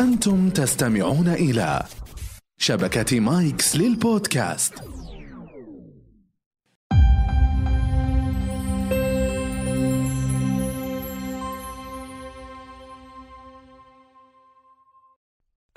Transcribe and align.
أنتم 0.00 0.50
تستمعون 0.50 1.28
إلى 1.28 1.84
شبكة 2.58 3.20
مايكس 3.20 3.76
للبودكاست 3.76 4.74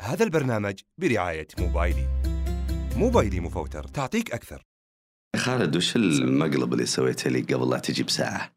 هذا 0.01 0.23
البرنامج 0.23 0.79
برعاية 0.97 1.47
موبايلي 1.59 2.21
موبايلي 2.95 3.39
مفوتر 3.39 3.83
تعطيك 3.83 4.31
أكثر 4.31 4.65
خالد 5.35 5.75
وش 5.75 5.95
المقلب 5.95 6.73
اللي 6.73 6.85
سويته 6.85 7.29
لي 7.29 7.41
قبل 7.41 7.69
لا 7.69 7.79
تجي 7.79 8.03
بساعة؟ 8.03 8.55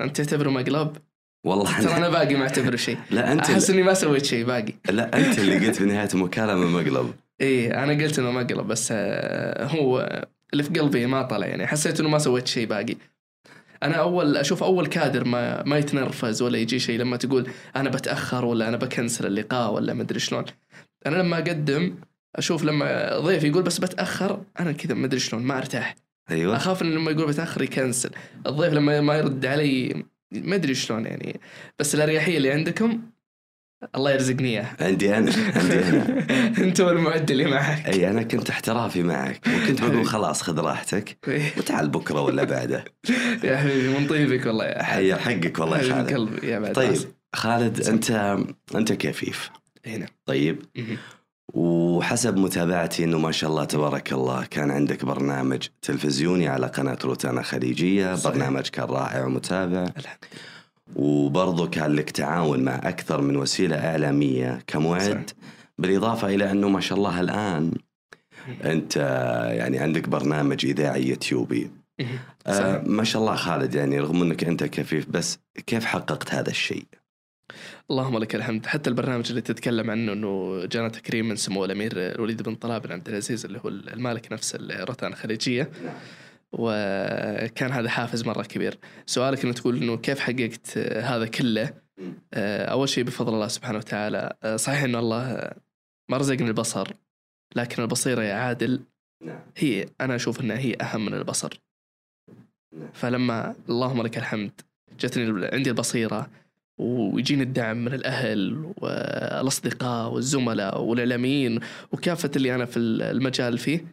أنت 0.00 0.20
تعتبره 0.20 0.50
مقلب؟ 0.50 1.09
والله 1.44 1.80
ترى 1.80 1.96
أنا 1.96 2.08
باقي 2.08 2.34
ما 2.34 2.42
أعتبره 2.42 2.76
شيء. 2.76 2.98
لا 3.10 3.32
أنت 3.32 3.50
أحس 3.50 3.70
إني 3.70 3.82
ما 3.82 3.94
سويت 3.94 4.24
شيء 4.24 4.44
باقي. 4.44 4.74
لا 4.90 5.18
أنت 5.18 5.38
اللي 5.38 5.66
قلت 5.66 5.76
في 5.76 5.84
نهاية 5.84 6.08
المكالمة 6.14 6.66
مقلب. 6.66 7.14
إيه 7.40 7.84
أنا 7.84 8.04
قلت 8.04 8.18
إنه 8.18 8.30
مقلب 8.30 8.66
بس 8.66 8.88
آه، 8.92 9.64
هو 9.66 10.24
اللي 10.52 10.62
في 10.62 10.80
قلبي 10.80 11.06
ما 11.06 11.22
طلع 11.22 11.46
يعني. 11.46 11.66
حسيت 11.66 12.00
إنه 12.00 12.08
ما 12.08 12.18
سويت 12.18 12.46
شيء 12.46 12.66
باقي. 12.66 12.96
أنا 13.82 13.94
أول 13.94 14.36
أشوف 14.36 14.62
أول 14.62 14.86
كادر 14.86 15.24
ما 15.24 15.62
ما 15.62 15.78
يتنرفز 15.78 16.42
ولا 16.42 16.58
يجي 16.58 16.78
شيء 16.78 16.98
لما 16.98 17.16
تقول 17.16 17.50
أنا 17.76 17.90
بتأخر 17.90 18.44
ولا 18.44 18.68
أنا 18.68 18.76
بكنسل 18.76 19.26
اللقاء 19.26 19.72
ولا 19.72 19.94
ما 19.94 20.02
أدري 20.02 20.18
شلون. 20.18 20.44
أنا 21.06 21.16
لما 21.16 21.38
أقدم 21.38 21.94
أشوف 22.36 22.64
لما 22.64 23.18
ضيف 23.18 23.44
يقول 23.44 23.62
بس 23.62 23.78
بتأخر 23.78 24.42
أنا 24.60 24.72
كذا 24.72 24.94
ما 24.94 25.06
أدري 25.06 25.20
شلون 25.20 25.42
ما 25.42 25.58
أرتاح. 25.58 25.94
أيوه. 26.30 26.56
أخاف 26.56 26.82
انه 26.82 26.94
لما 26.94 27.10
يقول 27.10 27.26
بتأخر 27.26 27.62
يكنسل. 27.62 28.10
الضيف 28.46 28.72
لما 28.72 29.00
ما 29.00 29.14
يرد 29.14 29.46
علي 29.46 30.04
ما 30.32 30.54
أدري 30.54 30.74
شلون 30.74 31.06
يعني. 31.06 31.40
بس 31.78 31.94
الأريحية 31.94 32.36
اللي 32.36 32.50
عندكم 32.52 33.00
الله 33.94 34.10
يرزقني 34.10 34.48
إياها. 34.48 34.76
عندي 34.80 35.16
أنا 35.16 35.32
عندي 35.54 35.78
أنا. 35.78 36.26
أنت 36.64 36.80
والمعد 36.80 37.30
اللي 37.30 37.44
معك. 37.44 37.86
إي 37.88 38.10
أنا 38.10 38.22
كنت 38.22 38.50
احترافي 38.50 39.02
معك. 39.02 39.40
وكنت 39.46 39.82
بقول 39.84 40.06
خلاص 40.06 40.42
خذ 40.42 40.60
راحتك. 40.60 41.18
وتعال 41.58 41.88
بكرة 41.88 42.20
ولا 42.20 42.44
بعده. 42.44 42.84
يا 43.44 43.56
حبيبي 43.56 43.88
من 43.88 44.06
طيبك 44.06 44.46
والله 44.46 44.64
يا 44.64 45.16
حقك 45.16 45.58
والله 45.58 45.78
يا 45.78 45.92
خالد. 45.92 46.12
قلبي 46.14 46.46
يا 46.46 46.58
بعد 46.58 46.72
طيب. 46.72 46.98
خالد 47.34 47.80
أنت 47.80 48.36
أنت 48.74 48.92
كفيف 48.92 49.50
هنا. 49.86 50.06
طيب. 50.26 50.62
وحسب 51.54 52.36
متابعتي 52.36 53.04
إنه 53.04 53.18
ما 53.18 53.32
شاء 53.32 53.50
الله 53.50 53.64
تبارك 53.64 54.12
الله 54.12 54.44
كان 54.44 54.70
عندك 54.70 55.04
برنامج 55.04 55.66
تلفزيوني 55.82 56.48
على 56.48 56.66
قناة 56.66 56.98
روتانا 57.04 57.42
خليجية، 57.42 58.14
صحيح. 58.14 58.32
برنامج 58.32 58.68
كان 58.68 58.84
رائع 58.84 59.24
ومتابع 59.24 59.82
الحمد 59.96 60.18
وبرضه 60.96 61.66
كان 61.66 61.92
لك 61.92 62.10
تعاون 62.10 62.60
مع 62.60 62.74
أكثر 62.74 63.20
من 63.20 63.36
وسيلة 63.36 63.76
إعلامية 63.76 64.62
كمعد 64.66 65.00
صحيح. 65.00 65.24
بالإضافة 65.78 66.28
إلى 66.28 66.50
إنه 66.50 66.68
ما 66.68 66.80
شاء 66.80 66.98
الله 66.98 67.20
الآن 67.20 67.72
أنت 68.64 68.96
يعني 69.52 69.78
عندك 69.78 70.08
برنامج 70.08 70.66
إذاعي 70.66 71.08
يوتيوبي. 71.08 71.70
آه 72.46 72.52
صحيح. 72.58 72.82
ما 72.86 73.04
شاء 73.04 73.22
الله 73.22 73.34
خالد 73.34 73.74
يعني 73.74 74.00
رغم 74.00 74.22
إنك 74.22 74.44
أنت 74.44 74.64
كفيف 74.64 75.08
بس 75.08 75.38
كيف 75.66 75.84
حققت 75.84 76.34
هذا 76.34 76.50
الشيء؟ 76.50 76.84
اللهم 77.90 78.18
لك 78.18 78.34
الحمد. 78.34 78.66
حتى 78.66 78.90
البرنامج 78.90 79.28
اللي 79.28 79.40
تتكلم 79.40 79.90
عنه 79.90 80.12
إنه 80.12 80.64
جانا 80.66 80.88
تكريم 80.88 81.28
من 81.28 81.36
سمو 81.36 81.64
الأمير 81.64 81.92
الوليد 81.96 82.42
بن 82.42 82.54
طلال 82.54 82.80
بن 82.80 82.92
عبد 82.92 83.08
العزيز 83.08 83.44
اللي 83.44 83.60
هو 83.64 83.68
المالك 83.68 84.32
نفس 84.32 84.54
الروتانا 84.54 85.14
الخليجية. 85.14 85.70
وكان 86.52 87.72
هذا 87.72 87.88
حافز 87.88 88.24
مرة 88.24 88.42
كبير. 88.42 88.78
سؤالك 89.06 89.44
إنه 89.44 89.52
تقول 89.52 89.76
إنه 89.76 89.96
كيف 89.96 90.18
حققت 90.18 90.78
هذا 90.78 91.26
كله؟ 91.26 91.74
آه، 92.34 92.64
أول 92.64 92.88
شيء 92.88 93.04
بفضل 93.04 93.34
الله 93.34 93.48
سبحانه 93.48 93.78
وتعالى. 93.78 94.36
آه، 94.42 94.56
صحيح 94.56 94.82
انه 94.82 94.98
الله 94.98 95.50
ما 96.08 96.16
رزقني 96.16 96.48
البصر 96.48 96.88
لكن 97.56 97.82
البصيرة 97.82 98.22
يا 98.22 98.34
عادل 98.34 98.80
نعم. 99.24 99.40
هي 99.56 99.86
أنا 100.00 100.14
أشوف 100.14 100.40
إنها 100.40 100.58
هي 100.58 100.74
أهم 100.80 101.04
من 101.04 101.14
البصر. 101.14 101.60
فلما 102.92 103.54
اللهم 103.68 104.02
لك 104.02 104.18
الحمد 104.18 104.60
جتني 105.00 105.46
عندي 105.52 105.70
البصيرة 105.70 106.30
ويجيني 106.80 107.42
الدعم 107.42 107.84
من 107.84 107.94
الأهل 107.94 108.72
والأصدقاء 108.76 110.12
والزملاء 110.12 110.80
والإعلاميين 110.80 111.60
وكافة 111.92 112.30
اللي 112.36 112.54
أنا 112.54 112.64
في 112.64 112.78
المجال 112.78 113.58
فيه. 113.58 113.84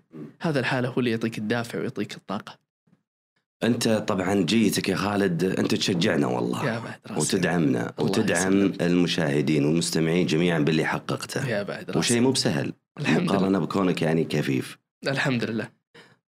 هذا 0.42 0.60
الحاله 0.60 0.90
هو 0.90 1.00
اللي 1.00 1.12
يعطيك 1.12 1.38
الدافع 1.38 1.80
ويعطيك 1.80 2.16
الطاقة. 2.16 2.58
أنت 3.64 3.88
طبعا 3.88 4.34
جيتك 4.44 4.90
يا 4.90 4.96
خالد 4.96 5.44
أنت 5.44 5.76
تشجعنا 5.76 6.28
والله. 6.28 6.66
يا 6.66 6.80
بعد 6.80 7.00
راسي. 7.08 7.36
وتدعمنا 7.38 7.94
الله 8.00 8.10
وتدعم 8.10 8.58
يسلمك. 8.58 8.82
المشاهدين 8.82 9.66
والمستمعين 9.66 10.26
جميعا 10.26 10.60
باللي 10.60 10.86
حققته. 10.86 11.48
يا 11.48 11.64
بعد 11.64 11.86
راسي. 11.88 12.00
وشيء 12.00 12.22
مو 12.22 12.32
بسهل. 12.32 12.74
الحمد 13.00 13.22
لله. 13.22 13.34
مقارنه 13.34 13.60
بكونك 13.60 14.02
يعني 14.02 14.24
كفيف. 14.24 14.78
الحمد 15.08 15.44
لله. 15.44 15.70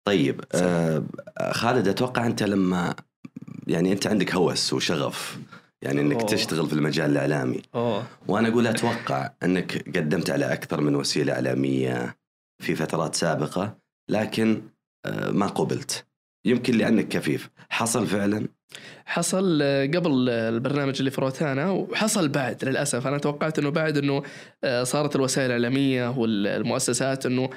طيب. 0.05 0.41
آه 0.53 1.05
خالد 1.53 1.89
أتوقع 1.89 2.27
أنت 2.27 2.43
لما 2.43 2.95
يعني 3.67 3.93
أنت 3.93 4.07
عندك 4.07 4.35
هوس 4.35 4.73
وشغف 4.73 5.39
يعني 5.83 6.01
إنك 6.01 6.17
أوه. 6.17 6.27
تشتغل 6.27 6.67
في 6.67 6.73
المجال 6.73 7.11
الإعلامي. 7.11 7.63
أوه. 7.75 8.07
وأنا 8.29 8.49
أقول 8.49 8.67
أتوقع 8.67 9.31
إنك 9.43 9.97
قدمت 9.97 10.31
على 10.31 10.53
أكثر 10.53 10.81
من 10.81 10.95
وسيلة 10.95 11.33
إعلامية 11.33 12.17
في 12.63 12.75
فترات 12.75 13.15
سابقة 13.15 13.79
لكن 14.11 14.63
آه 15.07 15.31
ما 15.31 15.47
قبلت. 15.47 16.07
يمكن 16.45 16.75
لأنك 16.79 17.09
كفيف. 17.09 17.51
حصل 17.71 18.07
فعلا؟ 18.07 18.49
حصل 19.07 19.59
آه، 19.63 19.87
قبل 19.87 20.29
البرنامج 20.29 20.95
اللي 20.99 21.11
في 21.11 21.21
روتانا 21.21 21.71
وحصل 21.71 22.29
بعد 22.29 22.65
للأسف. 22.65 23.07
أنا 23.07 23.19
توقعت 23.19 23.59
إنه 23.59 23.71
بعد 23.71 23.99
إنه 23.99 24.23
آه، 24.65 24.85
صارت 24.85 25.17
الوسائل 25.17 25.47
الإعلامية 25.47 26.09
والمؤسسات 26.11 27.27
إنه 27.27 27.51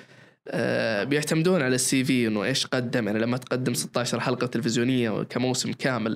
بيعتمدون 1.04 1.62
على 1.62 1.76
ال 1.76 2.04
CV 2.04 2.28
إنه 2.28 2.44
إيش 2.44 2.66
قدم. 2.66 3.08
يعني 3.08 3.20
لما 3.20 3.38
تقدم 3.38 3.74
16 3.74 4.20
حلقة 4.20 4.48
تلفزيونية 4.48 5.24
كموسم 5.24 5.72
كامل 5.74 6.16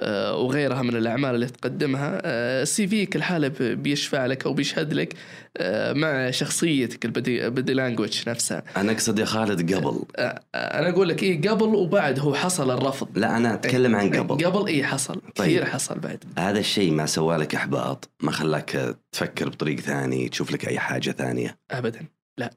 آه، 0.00 0.36
وغيرها 0.36 0.82
من 0.82 0.96
الأعمال 0.96 1.34
اللي 1.34 1.46
تقدمها 1.46 2.20
آه، 2.24 2.62
ال 2.62 2.86
CV 2.88 3.06
كالحاله 3.06 3.48
ب- 3.48 3.62
بيشفع 3.62 4.26
لك 4.26 4.46
أو 4.46 4.52
بيشهد 4.52 4.92
لك 4.92 5.14
آه، 5.56 5.92
مع 5.92 6.30
شخصيتك 6.30 7.04
ال 7.04 7.11
body, 7.11 7.46
ال 7.46 7.52
body 7.52 7.74
language 7.74 8.28
نفسها. 8.28 8.62
أنا 8.76 8.92
أقصد 8.92 9.18
يا 9.18 9.24
خالد 9.24 9.74
قبل. 9.74 9.98
آه، 10.16 10.40
أنا 10.54 10.88
أقول 10.88 11.08
لك 11.08 11.22
إيه 11.22 11.48
قبل 11.48 11.64
وبعد 11.74 12.18
هو 12.18 12.34
حصل 12.34 12.70
الرفض. 12.70 13.18
لا 13.18 13.36
أنا 13.36 13.54
أتكلم 13.54 13.96
عن 13.96 14.10
قبل. 14.16 14.44
قبل 14.46 14.66
اي 14.66 14.84
حصل؟ 14.84 15.14
طيب. 15.14 15.48
كثير 15.48 15.64
حصل 15.64 15.98
بعد. 15.98 16.24
هذا 16.38 16.58
الشيء 16.58 16.90
ما 16.92 17.06
سوالك 17.06 17.54
إحباط 17.54 18.10
ما 18.22 18.30
خلاك 18.30 18.96
تفكر 19.12 19.48
بطريق 19.48 19.80
ثاني 19.80 20.28
تشوف 20.28 20.52
لك 20.52 20.68
أي 20.68 20.78
حاجة 20.78 21.10
ثانية؟ 21.10 21.58
ابدا. 21.70 22.00
لا. 22.38 22.50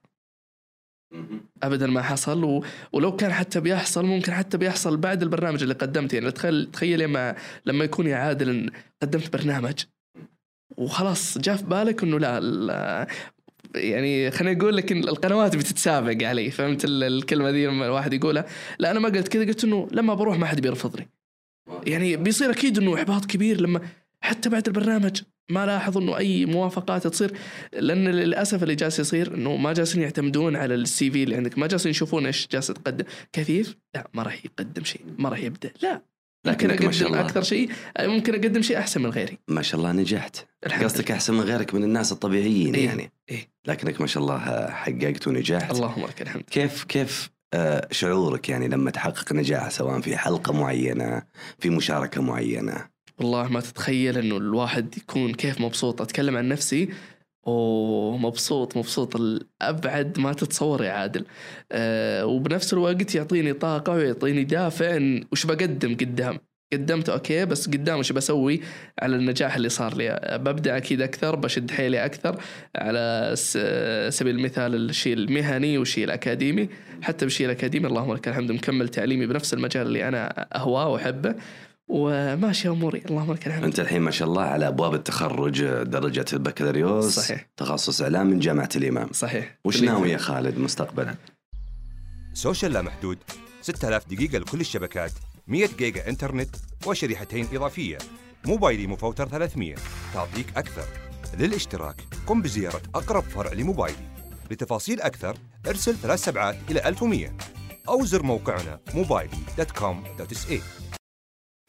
ابدا 1.64 1.88
ما 1.88 2.02
حصل. 2.02 2.44
و... 2.44 2.64
ولو 2.94 3.16
كان 3.16 3.34
حتى 3.34 3.60
بيحصل 3.60 4.06
ممكن 4.06 4.34
حتى 4.34 4.58
بيحصل 4.58 4.98
بعد 4.98 5.22
البرنامج 5.24 5.62
اللي 5.62 5.74
قدمته. 5.74 6.16
يعني 6.16 6.32
تخيل 6.32 6.72
تخيل 6.74 7.00
لما 7.00 7.36
لما 7.66 7.84
يكون 7.86 8.08
يا 8.08 8.16
عادل 8.16 8.72
قدمت 9.02 9.34
برنامج. 9.34 9.74
وخلاص 10.78 11.38
جاء 11.38 11.56
في 11.56 11.64
بالك 11.64 12.04
إنه 12.04 12.20
لا, 12.20 12.40
لا 12.40 13.08
يعني 13.76 14.32
خليني 14.32 14.62
أقول 14.62 14.78
لك 14.78 14.92
إن 14.92 15.00
القنوات 15.04 15.56
بتتسابق 15.56 16.28
علي. 16.28 16.52
فهمت 16.52 16.86
ال- 16.86 17.04
الكلمة 17.04 17.52
دي 17.52 17.68
لما 17.68 17.86
الواحد 17.86 18.14
يقولها؟ 18.14 18.46
لا 18.80 18.92
أنا 18.92 19.00
ما 19.00 19.10
قلت 19.10 19.28
كذا. 19.28 19.46
قلت 19.46 19.64
إنه 19.64 19.88
لما 19.92 20.14
بروح 20.14 20.38
ما 20.40 20.46
حد 20.46 20.62
بيرفضني. 20.62 21.10
يعني 21.88 22.18
بيصير 22.18 22.52
أكيد 22.52 22.78
إنه 22.78 22.96
إحباط 22.96 23.26
كبير 23.26 23.62
لما 23.62 23.82
حتى 24.22 24.50
بعد 24.50 24.68
البرنامج 24.68 25.22
ما 25.50 25.66
لاحظ 25.66 25.98
إنه 25.98 26.18
أي 26.18 26.46
موافقات 26.46 27.08
تصير 27.08 27.34
لأن 27.74 28.08
للأسف 28.08 28.64
اللي 28.64 28.76
جالس 28.76 29.00
يصير 29.00 29.34
إنه 29.34 29.56
ما 29.56 29.74
جالسين 29.74 30.02
يعتمدون 30.02 30.56
على 30.56 30.76
السي 30.76 31.12
في 31.12 31.24
اللي 31.24 31.36
عندك 31.36 31.58
ما 31.58 31.68
جالسين 31.68 31.90
يشوفون 31.90 32.26
إيش 32.26 32.48
جالس 32.52 32.68
تقدم. 32.68 33.06
كفيف 33.34 33.76
لا 33.96 34.08
ما 34.14 34.24
راح 34.24 34.46
يقدم 34.46 34.84
شيء 34.84 35.02
ما 35.18 35.30
راح 35.30 35.40
يبدأ 35.40 35.72
لا. 35.82 36.02
لكن 36.46 36.68
لكنك 36.68 36.86
ما 36.86 36.92
شاء 36.92 37.08
أقدم 37.08 37.20
الله. 37.20 37.30
أكثر 37.30 37.44
شيء 37.44 37.70
ممكن 38.00 38.34
أقدم 38.34 38.62
شيء 38.62 38.80
أحسن 38.80 39.02
من 39.02 39.10
غيري. 39.10 39.38
ما 39.48 39.62
شاء 39.62 39.80
الله 39.80 39.92
نجحت. 39.92 40.38
قصدك 40.84 41.12
أحسن 41.12 41.34
من 41.34 41.42
غيرك 41.42 41.74
من 41.74 41.84
الناس 41.84 42.12
الطبيعيين 42.12 42.76
إيه. 42.76 42.86
يعني. 42.86 43.12
إيه. 43.30 43.48
لكنك 43.68 44.02
ما 44.02 44.08
شاء 44.08 44.24
الله 44.24 44.70
حققت 44.70 45.28
ونجحت. 45.28 45.72
اللهم 45.72 46.06
لك 46.06 46.22
الحمد. 46.22 46.44
كيف 46.52 46.84
كيف 46.84 47.30
آه، 47.54 47.88
شعورك 47.92 48.50
يعني 48.50 48.68
لما 48.68 48.92
تحقق 48.92 49.34
نجاح 49.34 49.70
سواء 49.70 50.02
في 50.02 50.18
حلقة 50.18 50.54
معينة 50.54 51.22
في 51.60 51.70
مشاركة 51.70 52.22
معينة؟ 52.22 52.95
والله 53.20 53.48
ما 53.48 53.60
تتخيل 53.60 54.18
إنه 54.18 54.38
الواحد 54.38 54.98
يكون 54.98 55.34
كيف 55.34 55.62
مبسوط. 55.62 56.02
أتكلم 56.02 56.38
عن 56.38 56.48
نفسي. 56.48 56.90
ومبسوط 57.48 58.78
مبسوط 58.78 59.16
الأبعد 59.16 60.20
ما 60.20 60.34
تتصور 60.34 60.84
يا 60.84 60.92
عادل. 60.92 61.26
أه 61.72 62.26
وبنفس 62.26 62.74
الوقت 62.74 63.16
يعطيني 63.16 63.54
طاقة 63.54 63.94
ويعطيني 63.94 64.44
دافع 64.44 64.98
إن 64.98 65.24
وش 65.32 65.46
بقدم 65.46 65.96
قدام. 65.96 66.40
قدمت 66.74 67.10
أوكي 67.10 67.46
بس 67.46 67.68
قدام 67.68 68.00
وش 68.00 68.12
بسوي 68.12 68.62
على 69.02 69.16
النجاح 69.16 69.56
اللي 69.56 69.70
صار 69.70 69.98
لي. 69.98 70.40
ببدأ 70.46 70.78
أكيد 70.78 71.02
أكثر 71.02 71.36
بشد 71.36 71.72
حيلي 71.72 72.06
أكثر 72.06 72.42
على 72.76 73.34
سبيل 74.10 74.36
المثال 74.36 74.76
الشيء 74.76 75.14
المهني 75.14 75.78
والشيء 75.78 76.04
الأكاديمي. 76.04 76.70
حتى 77.02 77.26
بالشيء 77.26 77.46
الأكاديمي 77.46 77.88
اللهم 77.88 78.14
لك 78.14 78.28
الحمد 78.28 78.52
مكمل 78.52 78.90
تعليمي 78.90 79.26
بنفس 79.26 79.54
المجال 79.54 79.88
اللي 79.88 80.08
أنا 80.08 80.48
أهواه 80.56 80.90
وأحبه. 80.90 81.36
وماشي 81.88 82.70
أموري. 82.70 83.04
اللهم 83.10 83.34
لك 83.34 83.48
الحمد. 83.48 83.64
أنت 83.64 83.80
الحين 83.80 84.02
ما 84.02 84.12
شاء 84.12 84.28
الله 84.28 84.42
على 84.42 84.68
أبواب 84.68 84.94
التخرج 84.94 85.66
درجة 85.84 86.26
البكالوريوس. 86.34 87.06
صحيح. 87.20 87.48
تخصص 87.58 88.02
إعلام 88.02 88.28
من 88.28 88.40
جامعة 88.40 88.70
الإمام. 88.76 89.10
صحيح. 89.12 89.60
وش 89.66 89.82
ناوي 89.82 90.12
يا 90.12 90.18
خالد 90.18 90.58
مستقبلا؟ 90.58 91.16
social 92.34 92.72
لا 92.74 92.82
محدود. 92.82 93.18
6000 93.62 94.08
دقيقة 94.08 94.38
لكل 94.38 94.60
الشبكات 94.60 95.12
100 95.48 95.70
جيجا 95.78 96.10
إنترنت 96.10 96.56
وشريحتين 96.86 97.48
إضافية. 97.54 97.98
موبايلي 98.46 98.88
مفوتر 98.88 99.28
300 99.28 99.76
تعطيك 100.14 100.58
أكثر. 100.58 100.86
للاشتراك 101.40 101.96
قم 102.28 102.42
بزيارة 102.42 102.82
أقرب 102.96 103.24
فرع 103.24 103.54
لموبايلي. 103.54 104.08
لتفاصيل 104.52 105.02
أكثر 105.02 105.38
ارسل 105.68 105.96
ثلاث 105.96 106.24
سبعات 106.24 106.56
إلى 106.70 106.88
1100 106.88 107.38
أو 107.90 108.06
زر 108.06 108.24
موقعنا 108.24 108.80
موبايلي.com.sa 108.96 110.52
على 110.52 110.85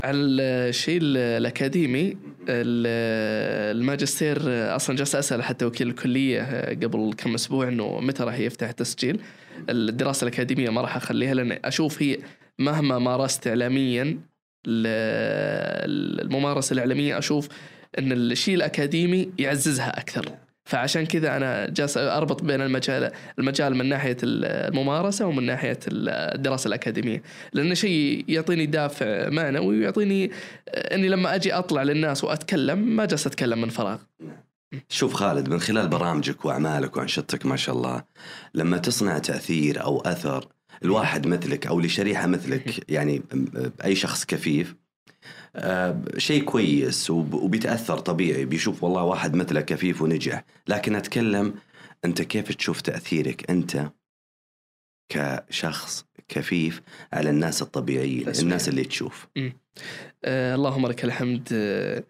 الشيء 0.04 0.98
ال- 1.02 1.16
الأكاديمي 1.16 2.16
ال- 2.48 3.76
الماجستير 3.76 4.38
أصلا 4.76 4.96
جالس 4.96 5.14
اسال 5.16 5.42
حتى 5.42 5.64
وكيل 5.64 5.88
الكلية 5.88 6.60
قبل 6.70 7.14
كم 7.18 7.34
أسبوع 7.34 7.68
إنه 7.68 8.00
متى 8.00 8.22
راح 8.22 8.38
يفتح 8.38 8.68
التسجيل. 8.68 9.20
الدراسة 9.70 10.26
الأكاديمية 10.26 10.70
ما 10.70 10.80
راح 10.80 10.96
أخليها 10.96 11.34
لأن 11.34 11.58
أشوف 11.64 12.02
هي 12.02 12.18
مهما 12.58 12.98
مارست 12.98 13.46
اعلاميا 13.46 14.02
ال- 14.66 16.20
الممارسة 16.26 16.74
الإعلامية 16.74 17.18
أشوف 17.18 17.48
إن 17.98 18.12
الشيء 18.12 18.54
الأكاديمي 18.54 19.30
يعززها 19.38 20.00
أكثر. 20.00 20.28
فعشان 20.66 21.06
كذا 21.06 21.36
أنا 21.36 21.68
جالس 21.70 21.96
أربط 21.96 22.42
بين 22.42 22.60
المجال 22.60 23.12
المجال 23.38 23.76
من 23.76 23.88
ناحية 23.88 24.16
الممارسة 24.22 25.26
ومن 25.26 25.46
ناحية 25.46 25.78
الدراسة 25.88 26.68
الأكاديمية. 26.68 27.22
لأنه 27.52 27.74
شيء 27.74 28.24
يعطيني 28.28 28.66
دافع 28.66 29.28
معنوي 29.28 29.78
ويعطيني 29.78 30.30
إني 30.68 31.08
لما 31.08 31.34
أجي 31.34 31.52
أطلع 31.52 31.82
للناس 31.82 32.24
وأتكلم 32.24 32.78
ما 32.78 33.04
جالس 33.04 33.26
أتكلم 33.26 33.60
من 33.60 33.68
فراغ. 33.68 33.98
شوف 34.88 35.14
خالد 35.14 35.48
من 35.48 35.60
خلال 35.60 35.88
برامجك 35.88 36.44
وأعمالك 36.44 36.96
وأنشطتك 36.96 37.46
ما 37.46 37.56
شاء 37.56 37.76
الله 37.76 38.04
لما 38.54 38.78
تصنع 38.78 39.18
تأثير 39.18 39.82
أو 39.82 40.00
أثر 40.00 40.48
الواحد 40.84 41.26
مثلك 41.26 41.66
أو 41.66 41.80
لشريحة 41.80 42.26
مثلك 42.26 42.84
يعني 42.94 43.22
أي 43.84 43.94
شخص 43.94 44.24
كفيف 44.24 44.74
شيء 46.18 46.44
كويس 46.44 47.10
وب- 47.10 47.34
وبيتأثر 47.34 47.98
طبيعي 47.98 48.44
بيشوف 48.44 48.84
والله 48.84 49.02
واحد 49.02 49.34
مثله 49.36 49.60
كفيف 49.60 50.02
ونجح. 50.02 50.44
لكن 50.68 50.96
أتكلم 50.96 51.54
أنت 52.04 52.22
كيف 52.22 52.52
تشوف 52.52 52.80
تأثيرك 52.80 53.50
أنت 53.50 53.90
كشخص 55.12 56.04
كفيف 56.28 56.82
على 57.12 57.30
الناس 57.30 57.62
الطبيعيين. 57.62 58.28
الناس 58.28 58.68
اللي 58.68 58.84
تشوف؟ 58.84 59.26
آه 60.24 60.54
اللهم 60.54 60.86
لك 60.86 61.04
الحمد. 61.04 61.48
آه 61.52 62.04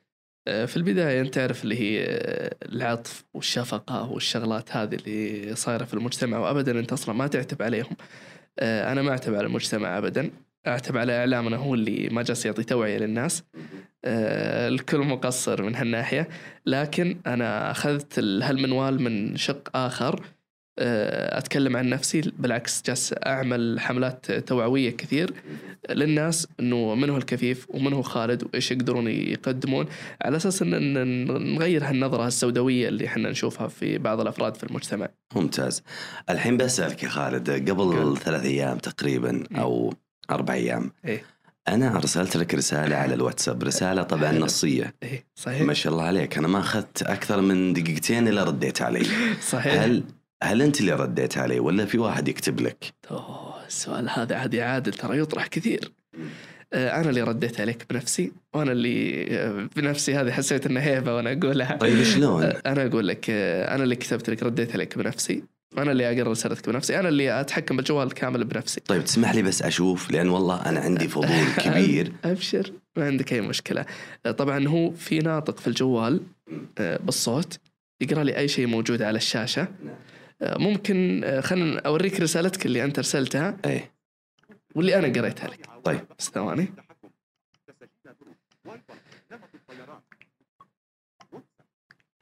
آه، 0.48 0.64
في 0.64 0.76
البداية 0.76 1.20
أنت 1.20 1.34
تعرف 1.34 1.64
اللي 1.64 1.80
هي 1.80 2.04
آه، 2.08 2.56
العطف 2.62 3.24
والشفقة 3.34 4.10
والشغلات 4.10 4.76
هذه 4.76 4.94
اللي 4.94 5.54
صايرة 5.56 5.84
في 5.84 5.94
المجتمع 5.94 6.38
وأبدا 6.38 6.78
أنت 6.80 6.92
أصلا 6.92 7.14
ما 7.14 7.26
تعتب 7.26 7.62
عليهم. 7.62 7.96
آه، 8.58 8.92
أنا 8.92 9.02
ما 9.02 9.10
أعتب 9.10 9.34
على 9.34 9.46
المجتمع 9.46 9.98
أبدا. 9.98 10.30
أعتب 10.66 10.96
على 10.96 11.18
إعلامنا 11.18 11.56
هو 11.56 11.74
اللي 11.74 12.08
ما 12.12 12.22
جالس 12.22 12.46
يعطي 12.46 12.62
توعية 12.62 12.98
للناس. 12.98 13.42
آه، 14.04 14.68
الكل 14.68 14.98
مقصر 14.98 15.62
من 15.62 15.74
هالناحية. 15.74 16.28
لكن 16.66 17.16
أنا 17.26 17.70
أخذت 17.70 18.18
هالمنوال 18.18 19.02
من 19.02 19.36
شق 19.36 19.76
آخر. 19.76 20.22
آه، 20.78 21.38
أتكلم 21.38 21.76
عن 21.76 21.88
نفسي. 21.88 22.32
بالعكس 22.38 22.82
جالس 22.86 23.14
أعمل 23.26 23.80
حملات 23.80 24.32
توعوية 24.32 24.90
كثير 24.90 25.34
للناس 25.90 26.48
إنه 26.60 26.94
من 26.94 27.10
هو 27.10 27.16
الكفيف 27.16 27.66
ومن 27.70 27.92
هو 27.92 28.02
خالد 28.02 28.42
وإيش 28.44 28.70
يقدرون 28.70 29.08
يقدمون. 29.08 29.86
على 30.22 30.36
أساس 30.36 30.62
ان 30.62 31.54
نغير 31.54 31.84
هالنظرة 31.84 32.26
السوداويه 32.26 32.88
اللي 32.88 33.06
إحنا 33.06 33.30
نشوفها 33.30 33.68
في 33.68 33.98
بعض 33.98 34.20
الأفراد 34.20 34.56
في 34.56 34.64
المجتمع. 34.64 35.08
ممتاز. 35.34 35.82
الحين 36.30 36.56
بسألك 36.56 37.02
يا 37.02 37.08
خالد 37.08 37.70
قبل. 37.70 38.16
ثلاث 38.16 38.44
أيام 38.44 38.78
تقريبا 38.78 39.44
أو 39.56 39.94
أربع 40.30 40.54
أيام 40.54 40.92
إيه 41.04 41.22
أنا 41.68 41.96
أرسلت 41.96 42.36
لك 42.36 42.54
رسالة 42.54 42.96
على 42.96 43.14
الواتساب 43.14 43.62
رسالة 43.62 44.02
طبعا. 44.02 44.32
نصية 44.32 44.94
إيه 45.02 45.24
صحيح 45.34 45.62
ما 45.62 45.74
شاء 45.74 45.92
الله 45.92 46.04
عليك 46.04 46.38
أنا 46.38 46.48
ما 46.48 46.58
أخذت 46.58 47.02
أكثر 47.02 47.40
من 47.40 47.72
دقيقتين 47.72 48.28
إلا 48.28 48.44
رديت 48.44 48.82
علي 48.82 49.06
صحيح 49.52 49.82
هل 49.82 50.02
هل 50.42 50.62
أنت 50.62 50.80
اللي 50.80 50.92
رديت 50.92 51.38
علي 51.38 51.60
ولا 51.60 51.86
في 51.86 51.98
واحد 51.98 52.28
يكتب 52.28 52.60
لك؟ 52.60 52.84
أوه 53.10 53.66
السؤال 53.66 54.08
هذا 54.10 54.36
عاد 54.36 54.54
يعادل 54.54 54.92
ترى 54.92 55.18
يطرح 55.18 55.46
كثير. 55.46 55.92
آه، 56.72 57.00
أنا 57.00 57.10
اللي 57.10 57.22
رديت 57.22 57.60
عليك 57.60 57.86
بنفسي 57.90 58.32
وأنا 58.54 58.72
اللي 58.72 59.26
آه، 59.30 59.68
بنفسي 59.76 60.14
هذه 60.14 60.30
حسيت 60.30 60.66
إنها 60.66 60.82
هيبة 60.82 61.16
وأنا 61.16 61.32
أقولها. 61.32 61.76
طيب 61.76 62.02
شلون؟ 62.02 62.42
أنا 62.66 62.86
أقول 62.86 63.08
لك 63.08 63.26
آه، 63.30 63.74
أنا 63.74 63.84
اللي 63.84 63.96
كتبت 63.96 64.30
لك 64.30 64.42
رديت 64.42 64.72
عليك 64.72 64.98
بنفسي 64.98 65.42
أنا 65.78 65.92
اللي 65.92 66.12
اقرا 66.12 66.30
رسالتك 66.30 66.68
بنفسي. 66.68 67.00
أنا 67.00 67.08
اللي 67.08 67.40
أتحكم 67.40 67.76
بالجوال 67.76 68.12
كامل 68.14 68.44
بنفسي. 68.44 68.80
طيب 68.80 69.04
تسمح 69.04 69.34
لي 69.34 69.42
بس 69.42 69.62
أشوف 69.62 70.10
لأن 70.10 70.28
والله 70.28 70.66
أنا 70.68 70.80
عندي 70.80 71.08
فضول 71.14 71.52
كبير. 71.58 72.12
أبشر. 72.24 72.72
ما 72.96 73.06
عندك 73.06 73.32
أي 73.32 73.40
مشكلة. 73.40 73.86
طبعا 74.38 74.68
هو 74.68 74.90
في 74.90 75.18
ناطق 75.18 75.58
في 75.60 75.66
الجوال 75.66 76.20
آه، 76.78 76.96
بالصوت. 76.96 77.58
يقرأ 78.00 78.24
لي 78.24 78.36
أي 78.36 78.48
شيء 78.48 78.66
موجود 78.66 79.02
على 79.02 79.16
الشاشة. 79.16 79.68
آه، 80.42 80.58
ممكن 80.58 81.20
آه، 81.24 81.40
خلينا 81.40 81.80
أوريك 81.80 82.20
رسالتك 82.20 82.66
اللي 82.66 82.84
أنت 82.84 82.98
ارسلتها 82.98 83.56
إيه 83.66 83.90
واللي 84.74 84.98
أنا 84.98 85.06
قريتها 85.20 85.48
لك. 85.48 85.66
طيب. 85.84 86.00
بس 86.18 86.30
ثواني. 86.30 86.68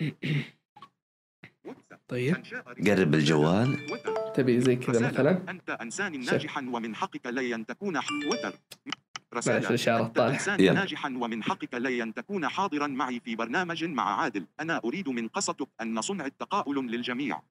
طيب. 2.15 2.37
قرب 2.87 3.15
الجوال. 3.15 3.87
تبي 4.35 4.61
زي 4.61 4.77
كذا 4.77 5.09
مثلا؟ 5.09 5.43
أنت 5.49 5.71
إنسان 5.71 6.23
شوف. 6.23 6.33
ناجحا 6.33 6.61
ومن 6.61 6.95
حقك 6.95 7.27
لن 7.27 7.67
تكون 7.67 8.01
ح... 8.01 8.07
وتر 8.33 8.53
معلش 9.47 9.89
رسالة 9.89 10.57
يلا. 10.59 10.73
ناجحا 10.73 11.09
ومن 11.09 11.43
حقك 11.43 11.75
لن 11.75 12.15
تكون 12.15 12.49
حاضرا 12.49 12.87
معي 12.87 13.21
في 13.25 13.37
برنامج 13.37 13.85
مع 13.85 14.21
عادل. 14.21 14.47
أنا 14.61 14.81
أريد 14.85 15.09
من 15.09 15.29
قصتك 15.29 15.69
أن 15.81 16.01
أصنع 16.01 16.27
التفاؤل 16.27 16.87
للجميع. 16.87 17.43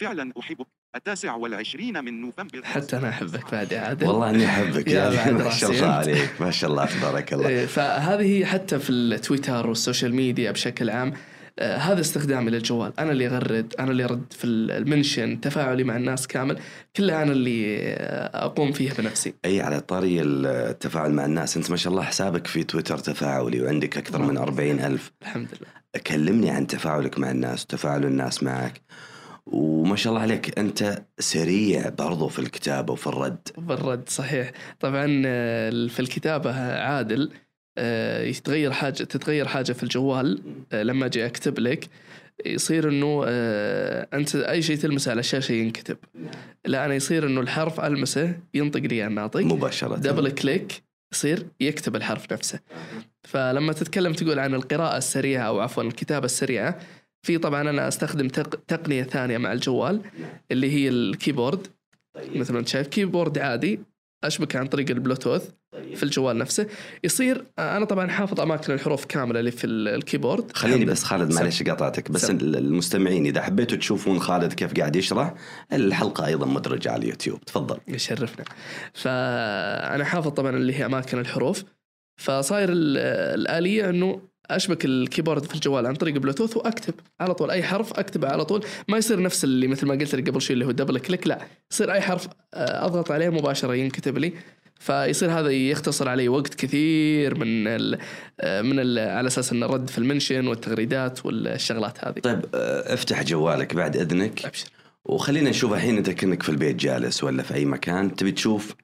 فعلا 0.00 0.32
أحبك. 0.38 0.66
التاسع 0.96 1.34
والعشرين 1.34 2.04
من 2.04 2.20
نوفمبر. 2.20 2.64
حتى 2.64 2.96
أنا 2.96 3.08
أحبك 3.08 3.52
بعد 3.52 3.72
يا 3.72 3.80
عادل. 3.80 4.06
والله 4.06 4.30
إني 4.30 4.46
أحبك 4.46 4.88
يا 4.88 5.10
يا 5.10 5.32
ما 5.32 5.50
شاء 5.50 5.70
الله. 5.70 5.86
عليك. 5.86 6.30
ما 6.40 6.50
شاء 6.50 6.70
الله 6.70 6.84
تبارك 6.84 7.32
الله. 7.32 7.48
إيه، 7.48 7.66
فهذه 7.66 8.44
حتى 8.44 8.78
في 8.78 8.90
التويتر 8.90 9.66
وال 9.66 9.78
social 9.78 10.14
media 10.14 10.50
بشكل 10.50 10.90
عام 10.90 11.12
آه، 11.58 11.76
هذا 11.76 12.00
استخدامي 12.00 12.50
للجوال. 12.50 12.92
أنا 12.98 13.12
اللي 13.12 13.26
اغرد 13.26 13.74
أنا 13.78 13.90
اللي 13.90 14.04
ارد 14.04 14.32
في 14.32 14.44
المنشن 14.46 15.40
تفاعلي 15.40 15.84
مع 15.84 15.96
الناس 15.96 16.26
كامل. 16.26 16.58
كلها 16.96 17.22
أنا 17.22 17.32
اللي 17.32 17.76
آه، 17.78 18.44
أقوم 18.44 18.72
فيها 18.72 18.94
بنفسي. 18.94 19.34
أي 19.44 19.60
على 19.60 19.80
طاري 19.80 20.22
التفاعل 20.22 21.12
مع 21.12 21.24
الناس. 21.24 21.56
أنت 21.56 21.70
ما 21.70 21.76
شاء 21.76 21.92
الله 21.92 22.02
حسابك 22.02 22.46
في 22.46 22.64
تويتر 22.64 22.98
تفاعلي 22.98 23.62
وعندك 23.62 23.98
أكثر 23.98 24.22
من 24.22 24.36
أربعين 24.36 24.80
ألف. 24.80 25.12
الحمد 25.22 25.48
لله. 25.48 26.02
كلمني 26.06 26.50
عن 26.50 26.66
تفاعلك 26.66 27.18
مع 27.18 27.30
الناس 27.30 27.62
وتفاعل 27.62 28.04
الناس 28.04 28.42
معك. 28.42 28.80
وما 29.46 29.96
شاء 29.96 30.12
الله 30.12 30.22
عليك 30.22 30.58
أنت 30.58 31.02
سريع 31.18 31.88
برضو 31.88 32.28
في 32.28 32.38
الكتابة 32.38 32.92
وفي 32.92 33.06
الرد. 33.06 33.48
بالرد 33.58 34.08
صحيح. 34.08 34.52
طبعا 34.80 35.22
آه، 35.26 35.70
في 35.70 36.00
الكتابة 36.00 36.52
عادل. 36.80 37.30
يتغير 37.78 38.72
حاجة 38.72 38.92
تتغير 38.92 39.48
حاجة 39.48 39.72
في 39.72 39.82
الجوال 39.82 40.42
آه، 40.72 40.82
لما 40.82 41.06
أجي 41.06 41.26
أكتب 41.26 41.58
لك 41.58 41.88
يصير 42.46 42.88
إنه 42.88 43.24
آه، 43.26 44.08
أنت 44.14 44.36
أي 44.36 44.62
شيء 44.62 44.76
تلمسه 44.76 45.10
على 45.10 45.20
الشاشة 45.20 45.52
ينكتب. 45.52 45.96
لا 46.64 46.84
أنا 46.84 46.94
يصير 46.94 47.26
إنه 47.26 47.40
الحرف 47.40 47.80
ألمسه 47.80 48.34
ينطق 48.54 48.80
لي 48.80 49.06
الناطق 49.06 49.40
مباشرة. 49.40 49.96
double 49.96 50.30
click 50.30 50.82
يصير 51.12 51.46
يكتب 51.60 51.96
الحرف 51.96 52.32
نفسه. 52.32 52.60
فلما 53.24 53.72
تتكلم 53.72 54.12
تقول 54.12 54.38
عن 54.38 54.54
القراءة 54.54 54.96
السريعة 54.96 55.42
أو 55.42 55.60
عفوا 55.60 55.82
الكتابة 55.82 56.24
السريعة 56.24 56.78
في 57.22 57.38
طبعا 57.38 57.70
أنا 57.70 57.88
أستخدم 57.88 58.28
تق... 58.28 58.60
تقنية 58.68 59.02
ثانية 59.02 59.38
مع 59.38 59.52
الجوال 59.52 60.00
اللي 60.50 60.70
هي 60.70 60.88
ال 60.88 60.96
keyboard. 60.96 61.66
مثل 62.34 62.52
ما 62.52 62.58
أنت 62.58 62.68
شايف 62.68 62.86
keyboard 62.86 63.38
عادي 63.38 63.80
أشبك 64.24 64.56
عن 64.56 64.66
طريق 64.66 64.90
البلوتوث. 64.90 65.50
في 65.94 66.02
الجوال 66.02 66.38
نفسه. 66.38 66.66
يصير 67.04 67.44
أنا 67.58 67.84
طبعا 67.84 68.08
حافظ 68.10 68.40
أماكن 68.40 68.72
الحروف 68.72 69.04
كاملة 69.04 69.40
اللي 69.40 69.50
في 69.50 69.66
ال- 69.66 69.88
ال 69.88 69.94
keyboard. 69.94 70.52
خليني 70.56 70.76
الحمد 70.76 70.90
بس 70.90 71.04
خالد. 71.04 71.32
معلش 71.34 71.62
قاطعتك 71.62 72.10
بس 72.10 72.26
سم. 72.26 72.38
المستمعين 72.42 73.26
إذا 73.26 73.42
حبيتوا 73.42 73.78
تشوفون 73.78 74.20
خالد 74.20 74.52
كيف 74.52 74.74
قاعد 74.74 74.96
يشرح 74.96 75.34
الحلقة 75.72 76.26
أيضا 76.26 76.46
مدرجة 76.46 76.90
على 76.92 77.02
اليوتيوب. 77.02 77.40
تفضل. 77.44 77.78
يشرفنا. 77.88 78.44
فأنا 78.94 80.04
حافظ 80.04 80.28
طبعا 80.30 80.56
اللي 80.56 80.74
هي 80.74 80.86
أماكن 80.86 81.18
الحروف. 81.18 81.64
فصاير 82.20 82.68
ال- 82.72 82.98
الآلية 83.40 83.90
إنه 83.90 84.20
أشبك 84.50 84.84
ال 84.84 84.91
keyboard 84.91 85.44
في 85.44 85.54
الجوال 85.54 85.86
عن 85.86 85.94
طريق 85.94 86.14
بلوتوث 86.18 86.56
وأكتب 86.56 86.94
على 87.20 87.34
طول. 87.34 87.50
أي 87.50 87.62
حرف 87.62 87.92
أكتبه 87.92 88.28
على 88.28 88.44
طول. 88.44 88.64
ما 88.88 88.98
يصير 88.98 89.22
نفس 89.22 89.44
اللي 89.44 89.66
مثل 89.68 89.86
ما 89.86 89.94
قلت 89.94 90.14
لك 90.14 90.28
قبل 90.30 90.42
شوي 90.42 90.54
اللي 90.54 90.64
هو 90.66 90.70
double 90.70 90.98
click 90.98 91.26
لا. 91.26 91.38
يصير 91.72 91.92
أي 91.92 92.00
حرف 92.00 92.28
آه، 92.54 92.86
أضغط 92.86 93.10
عليه 93.10 93.28
مباشرة 93.28 93.74
ينكتب 93.74 94.18
لي. 94.18 94.32
فيصير 94.84 95.30
هذا 95.30 95.50
يختصر 95.50 96.08
علي 96.08 96.28
وقت 96.28 96.54
كثير 96.54 97.34
من 97.34 97.66
ال 97.66 97.98
من 98.42 98.78
ال 98.80 98.98
على 98.98 99.26
أساس 99.26 99.52
إنه 99.52 99.66
الرد 99.66 99.90
في 99.90 99.98
المنشن 99.98 100.46
والتغريدات 100.46 101.26
والشغلات 101.26 102.04
هذه. 102.04 102.18
طيب 102.20 102.44
آه، 102.54 102.94
افتح 102.94 103.22
جوالك 103.22 103.74
بعد 103.74 103.96
إذنك. 103.96 104.44
أبشر. 104.44 104.68
وخلينا 105.04 105.50
نشوف 105.50 105.72
الحين 105.72 105.96
أنت 105.96 106.10
كأنك 106.10 106.42
في 106.42 106.48
البيت 106.48 106.76
جالس 106.76 107.24
ولا 107.24 107.42
في 107.42 107.54
أي 107.54 107.64
مكان. 107.64 108.16
تبي 108.16 108.32
تشوف 108.32 108.74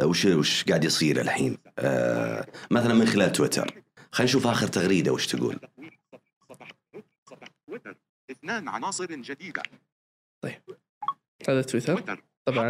آه، 0.00 0.06
وش 0.06 0.24
وش 0.24 0.64
قاعد 0.64 0.84
يصير 0.84 1.20
الحين؟ 1.20 1.58
آه 1.78 2.46
مثلا 2.70 2.94
من 2.94 3.06
خلال 3.06 3.32
تويتر. 3.32 3.74
خلينا 4.12 4.30
نشوف 4.30 4.46
آخر 4.46 4.66
تغريدة 4.66 5.12
وش 5.12 5.26
تقول؟ 5.26 5.58
اثنان 8.30 8.68
عناصر 8.68 9.06
جديدة. 9.06 9.62
هذا 11.48 11.62
تويتر. 11.62 11.94
تويتر. 11.94 12.22
طبعا 12.50 12.68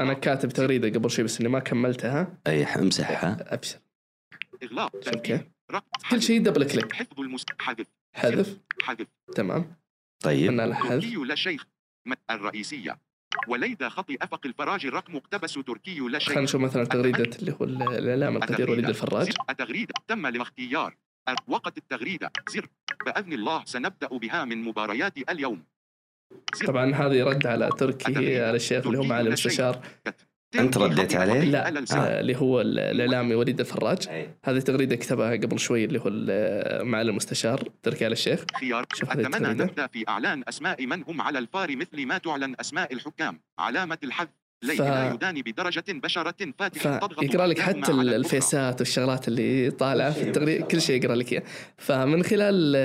أنا 0.00 0.12
كاتب 0.12 0.48
تغريدة 0.48 0.98
قبل 0.98 1.10
شوي 1.10 1.24
بس 1.24 1.40
إني 1.40 1.48
ما 1.48 1.58
كملتها. 1.58 2.38
أي 2.46 2.64
امسحها 2.64 3.36
أبشر. 3.54 3.78
إغلاق. 4.62 4.92
OK. 5.14 5.40
كل 6.10 6.22
شيء 6.22 6.42
double 6.42 6.64
click 6.64 7.08
المس 7.18 7.44
حذف. 7.58 7.86
حذف. 8.14 8.58
حذف. 8.82 9.06
تمام. 9.34 9.76
طيب. 10.20 10.48
قلنا 10.50 10.74
حذف. 10.74 10.90
تركي 11.04 11.14
لا 11.16 11.34
شيخ. 11.34 11.66
م- 12.06 12.12
الرئيسية. 12.30 12.98
وليد 13.48 13.88
خطي 13.88 14.16
أفق 14.22 14.46
الفراج 14.46 14.86
الرقم 14.86 15.16
مقتبس 15.16 15.54
تركي 15.54 15.98
لا 15.98 16.18
خلينا 16.18 16.18
شيخ 16.18 16.38
نشوف 16.38 16.60
مثلا 16.60 16.84
تغريدة 16.84 17.36
اللي 17.38 17.52
هو 17.52 17.64
الاعلام 17.64 18.36
القدير 18.36 18.70
وليد 18.70 18.88
الفراج. 18.88 19.30
التغريدة 19.50 19.94
تم 20.08 20.26
الاختيار 20.26 20.96
وقت 21.48 21.78
التغريدة. 21.78 22.30
زر. 22.50 22.68
بإذن 23.06 23.32
الله 23.32 23.64
سنبدأ 23.64 24.08
بها 24.08 24.44
من 24.44 24.62
مباريات 24.62 25.18
اليوم. 25.30 25.62
طبعا 26.66 26.94
هذه 26.94 27.24
رد 27.24 27.46
على 27.46 27.70
تركي 27.78 28.40
على 28.42 28.56
الشيخ 28.56 28.86
اللي 28.86 28.98
هو 28.98 29.02
معالي 29.02 29.28
المستشار 29.28 29.80
أنت 30.54 30.78
رديت 30.78 31.14
عليه؟ 31.14 31.40
لا 31.40 31.64
على 31.66 31.78
آه،. 31.78 32.20
اللي 32.20 32.36
هو 32.36 32.60
ال- 32.60 32.78
الإعلامي 32.78 33.34
وليد 33.34 33.60
الفراج. 33.60 34.08
هذه 34.44 34.58
تغريدة 34.58 34.96
كتبها 34.96 35.30
قبل 35.30 35.58
شوي 35.58 35.84
اللي 35.84 35.98
هو 35.98 36.10
معالي 36.84 37.10
المستشار 37.10 37.68
تركي 37.82 38.06
آل 38.06 38.12
الشيخ. 38.12 38.44
خيار. 38.60 38.86
التغريدة. 39.02 39.64
نبدأ 39.64 39.86
في 39.86 40.04
إعلان 40.08 40.42
أسماء 40.48 40.86
من 40.86 41.02
هم 41.08 41.20
على 41.20 41.38
الفار 41.38 41.76
مثل 41.76 42.06
ما 42.06 42.18
تعلن 42.18 42.54
أسماء 42.60 42.92
الحكام. 42.92 43.40
علامة 43.58 43.98
الحذف. 44.04 44.28
ف- 44.62 44.80
لا 44.80 45.12
يداني 45.14 45.42
بدرجة 45.42 45.84
بشرة 45.88 46.34
فاتحة 46.58 46.98
تضغط 46.98 47.20
فيقرا 47.20 47.46
لك 47.46 47.58
حتى. 47.60 47.92
الفيسات 47.92 48.80
والشغلات 48.80 49.28
اللي 49.28 49.70
طالعة 49.70 50.10
في 50.10 50.22
التغريده 50.22 50.64
كل 50.66 50.80
شيء 50.80 51.04
يقرأ 51.04 51.14
لك 51.16 51.32
إياه. 51.32 51.42
فمن 51.76 52.22
خلال 52.22 52.76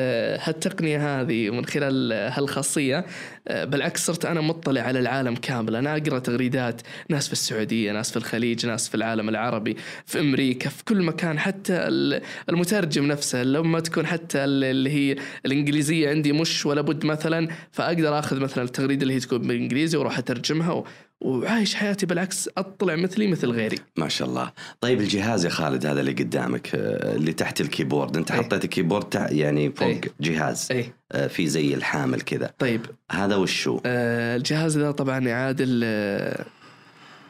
هالتقنية 0.42 1.22
هذه 1.22 1.50
ومن 1.50 1.66
خلال 1.66 2.12
هالخاصية 2.14 3.06
آه، 3.48 3.66
بالعكس 3.66 4.06
صرت 4.06 4.26
أنا 4.26 4.42
مطلع 4.42 4.82
على 4.82 5.00
العالم 5.00 5.36
كامل. 5.36 5.76
أنا 5.76 5.98
أقرأ 5.98 6.20
تغريدات 6.20 6.82
ناس 7.10 7.28
في 7.28 7.34
السعودية 7.34 7.92
ناس 7.92 8.12
في 8.12 8.18
الخليج 8.18 8.66
ناس 8.66 8.90
في 8.90 8.96
العالم 8.96 9.30
العربي 9.30 9.78
في 10.06 10.20
أمريكا 10.20 10.70
في 10.70 10.84
كل 10.84 11.04
مكان. 11.04 11.40
حتى 11.40 11.74
ال- 11.74 12.22
المترجم 12.50 13.06
نفسه 13.08 13.44
لما 13.44 13.80
تكون 13.80 14.06
حتى 14.06 14.44
ال- 14.44 14.64
اللي 14.64 14.90
هي 14.90 15.16
الإنجليزية 15.46 16.10
عندي 16.10 16.32
مش 16.34 16.66
ولا 16.66 16.82
بد 16.82 17.06
مثلا 17.06 17.48
فأقدر 17.72 18.20
آخذ 18.20 18.40
مثلا 18.40 18.64
التغريدة 18.64 19.02
اللي 19.04 19.14
هي 19.14 19.20
تكون 19.20 19.38
بالإنجليزي 19.42 19.98
وأروح 19.98 20.18
أترجمها 20.18 20.72
و- 20.72 20.86
وعايش 21.24 21.76
حياتي 21.76 22.06
بالعكس 22.06 22.50
أطلع 22.58 22.96
مثلي 22.96 23.28
مثل 23.28 23.50
غيري. 23.52 23.78
ما 23.98 24.08
شاء 24.08 24.28
الله. 24.28 24.52
طيب 24.82 25.02
الجهاز 25.02 25.46
يا 25.46 25.50
خالد 25.50 25.86
هذا 25.86 26.00
اللي 26.00 26.12
قدامك 26.12 26.76
آه، 26.76 27.16
اللي 27.16 27.34
تحت 27.34 27.62
ال 27.62 27.67
keyboard. 27.67 28.18
أنت 28.18 28.32
أي. 28.32 28.38
حطيت 28.38 28.64
ال 28.64 28.68
keyboard 28.68 29.04
تع- 29.10 29.32
يعني 29.32 29.72
فوق 29.72 29.88
أي. 29.88 30.02
جهاز. 30.22 30.68
اي 30.72 30.94
آه، 31.12 31.28
في 31.28 31.48
زي 31.48 31.74
الحامل 31.74 32.22
كذا. 32.22 32.54
طيب. 32.60 32.86
هذا 33.12 33.36
وشو؟ 33.36 33.80
آه 33.86 34.36
الجهاز 34.36 34.78
ذا 34.78 34.92
طبعا 34.92 35.20
يعادل 35.20 35.82
آه 35.84 36.46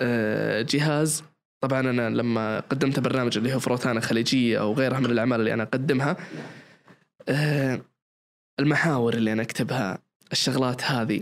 آه 0.01 0.61
جهاز. 0.61 1.23
طبعا 1.63 1.79
أنا 1.79 2.09
لما 2.09 2.59
قدمت 2.59 2.99
برنامج 2.99 3.37
اللي 3.37 3.53
هو 3.53 3.59
روتانا 3.59 3.99
خليجية 4.01 4.59
أو 4.59 4.73
غيرها 4.73 4.99
من 4.99 5.05
الأعمال 5.05 5.39
اللي 5.39 5.53
أنا 5.53 5.63
أقدمها 5.63 6.17
آه 7.29 7.81
المحاور 8.59 9.13
اللي 9.13 9.33
أنا 9.33 9.41
أكتبها 9.41 9.99
الشغلات 10.33 10.83
هذه. 10.83 11.21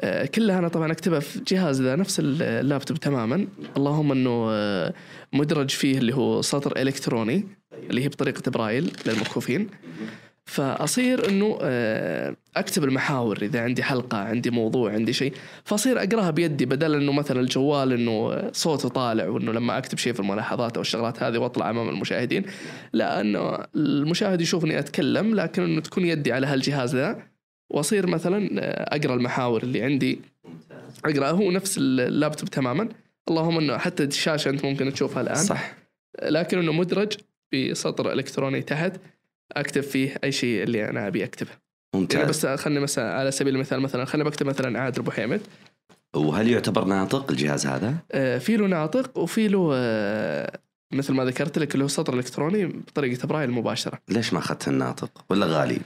آه 0.00 0.26
كلها 0.26 0.58
أنا 0.58 0.68
طبعا 0.68 0.92
أكتبها 0.92 1.20
في 1.20 1.40
جهاز 1.48 1.82
ذا 1.82 1.96
نفس 1.96 2.20
اللابتوب 2.20 2.96
تماما. 2.96 3.46
اللهم 3.76 4.12
إنه 4.12 4.48
آه 4.50 4.94
مدرج 5.32 5.70
فيه 5.70 5.98
اللي 5.98 6.14
هو 6.14 6.42
سطر 6.42 6.82
إلكتروني 6.82 7.44
اللي 7.90 8.04
هي 8.04 8.08
بطريقة 8.08 8.50
برايل 8.50 8.92
للمكفوفين 9.06 9.68
فأصير 10.48 11.28
إنه 11.28 11.58
آه، 11.62 12.36
أكتب 12.56 12.84
المحاور 12.84 13.38
إذا 13.42 13.60
عندي 13.60 13.82
حلقة 13.82 14.18
عندي 14.18 14.50
موضوع 14.50 14.92
عندي 14.92 15.12
شيء. 15.12 15.32
فأصير 15.64 16.02
أقراها 16.02 16.30
بيدي 16.30 16.66
بدل 16.66 16.94
إنه 16.94 17.12
مثلا 17.12 17.40
الجوال 17.40 17.92
إنه 17.92 18.42
صوته 18.52 18.88
طالع 18.88 19.28
وإنه 19.28 19.52
لما 19.52 19.78
أكتب 19.78 19.98
شيء 19.98 20.12
في 20.12 20.20
الملاحظات 20.20 20.76
أو 20.76 20.80
الشغلات 20.80 21.22
هذه 21.22 21.38
وأطلع 21.38 21.70
أمام 21.70 21.88
المشاهدين. 21.88 22.44
لا 22.92 23.20
انه 23.20 23.58
المشاهد 23.76 24.40
يشوفني 24.40 24.78
أتكلم 24.78 25.34
لكن 25.34 25.62
إنه 25.62 25.80
تكون 25.80 26.04
يدي 26.04 26.32
على 26.32 26.46
هالجهاز 26.46 26.96
ذا. 26.96 27.22
واصير 27.70 28.06
مثلا 28.06 28.48
آه، 28.58 28.96
أقرأ 28.96 29.14
المحاور 29.14 29.62
اللي 29.62 29.82
عندي. 29.82 30.20
اقرا 31.04 31.30
هو 31.30 31.50
نفس 31.50 31.78
اللابتوب 31.78 32.48
تماما. 32.48 32.88
اللهم 33.28 33.58
إنه 33.58 33.78
حتى 33.78 34.04
الشاشة 34.04 34.48
أنت 34.48 34.64
ممكن 34.64 34.92
تشوفها 34.92 35.22
الآن. 35.22 35.34
صح. 35.34 35.74
لكن 36.22 36.58
إنه 36.58 36.72
مدرج 36.72 37.12
بسطر 37.54 38.12
إلكتروني 38.12 38.62
تحت 38.62 38.92
أكتب 39.52 39.80
فيه 39.80 40.14
أي 40.24 40.32
شيء 40.32 40.62
اللي 40.62 40.88
أنا 40.88 41.06
أبي 41.06 41.24
أكتبه. 41.24 41.50
يعني 41.94 42.02
ممتاز 42.02 42.28
بس 42.28 42.46
خلني 42.46 42.80
مثلا 42.80 43.14
على 43.14 43.30
سبيل 43.30 43.54
المثال 43.54 43.80
مثلا 43.80 44.04
خليني 44.04 44.28
بكتب 44.28 44.46
مثلا 44.46 44.80
عادل 44.80 45.00
أبو 45.00 45.10
حيمد 45.10 45.40
وهل 46.16 46.48
يعتبر 46.48 46.84
ناطق 46.84 47.30
الجهاز 47.30 47.66
هذا؟ 47.66 47.94
آه، 48.12 48.38
في 48.38 48.56
له 48.56 48.66
ناطق 48.66 49.18
وفي 49.18 49.48
له 49.48 49.70
آه، 49.74 50.58
مثل 50.92 51.12
ما 51.12 51.24
ذكرت 51.24 51.58
لك 51.58 51.74
اللي 51.74 51.84
هو 51.84 51.88
سطر 51.88 52.14
إلكتروني 52.14 52.66
بطريقة 52.66 53.28
برايل 53.28 53.50
مباشرة. 53.50 53.98
ليش 54.08 54.32
ما 54.32 54.38
أخذت 54.38 54.68
الناطق؟ 54.68 55.24
ولا 55.30 55.46
غالي؟ 55.46 55.80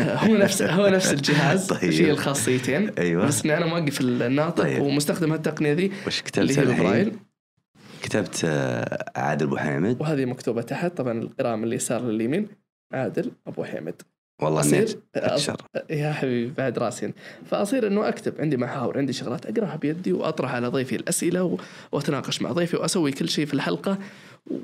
هو 0.00 0.36
نفس 0.36 0.62
هو 0.62 0.88
نفس 0.88 1.12
الجهاز 1.12 1.66
طيب. 1.72 1.90
شيء 1.90 2.10
الخاصيتين؟ 2.10 2.90
أيوه. 2.98 3.26
بس 3.26 3.44
اني 3.44 3.56
أنا 3.56 3.66
موقف 3.66 4.00
الناطق 4.00 4.62
طيب. 4.62 4.82
ومستخدم 4.82 5.32
هالتقنية 5.32 5.72
ذي 5.72 5.92
وش 6.06 6.22
كتبت 6.22 6.58
الحين؟ 6.58 7.12
كتبت 8.02 8.40
آه، 8.44 9.04
عادل 9.16 9.46
أبو 9.46 9.56
حامد 9.56 10.00
وهذه 10.00 10.24
مكتوبة 10.24 10.62
تحت 10.62 10.96
طبعا 10.96 11.18
القراءه 11.18 11.56
من 11.56 11.64
اليسار 11.64 12.02
لليمين. 12.02 12.48
عادل 12.92 13.30
أبو 13.46 13.64
حيمد 13.64 14.02
والله 14.42 14.60
اصير 14.60 14.88
اتشر 15.16 15.56
يا 15.90 16.12
حبيبي 16.12 16.52
بعد 16.58 16.78
راسي 16.78 17.12
فأصير 17.50 17.86
إنه 17.86 18.08
أكتب 18.08 18.34
عندي 18.40 18.56
محاور 18.56 18.98
عندي 18.98 19.12
شغلات 19.12 19.46
أقراها 19.46 19.76
بيدي 19.76 20.12
وأطرح 20.12 20.54
على 20.54 20.68
ضيفي 20.68 20.96
الأسئلة 20.96 21.44
و- 21.44 21.58
وأتناقش 21.92 22.42
مع 22.42 22.52
ضيفي 22.52 22.76
وأسوي 22.76 23.12
كل 23.12 23.28
شيء 23.28 23.46
في 23.46 23.54
الحلقة. 23.54 23.98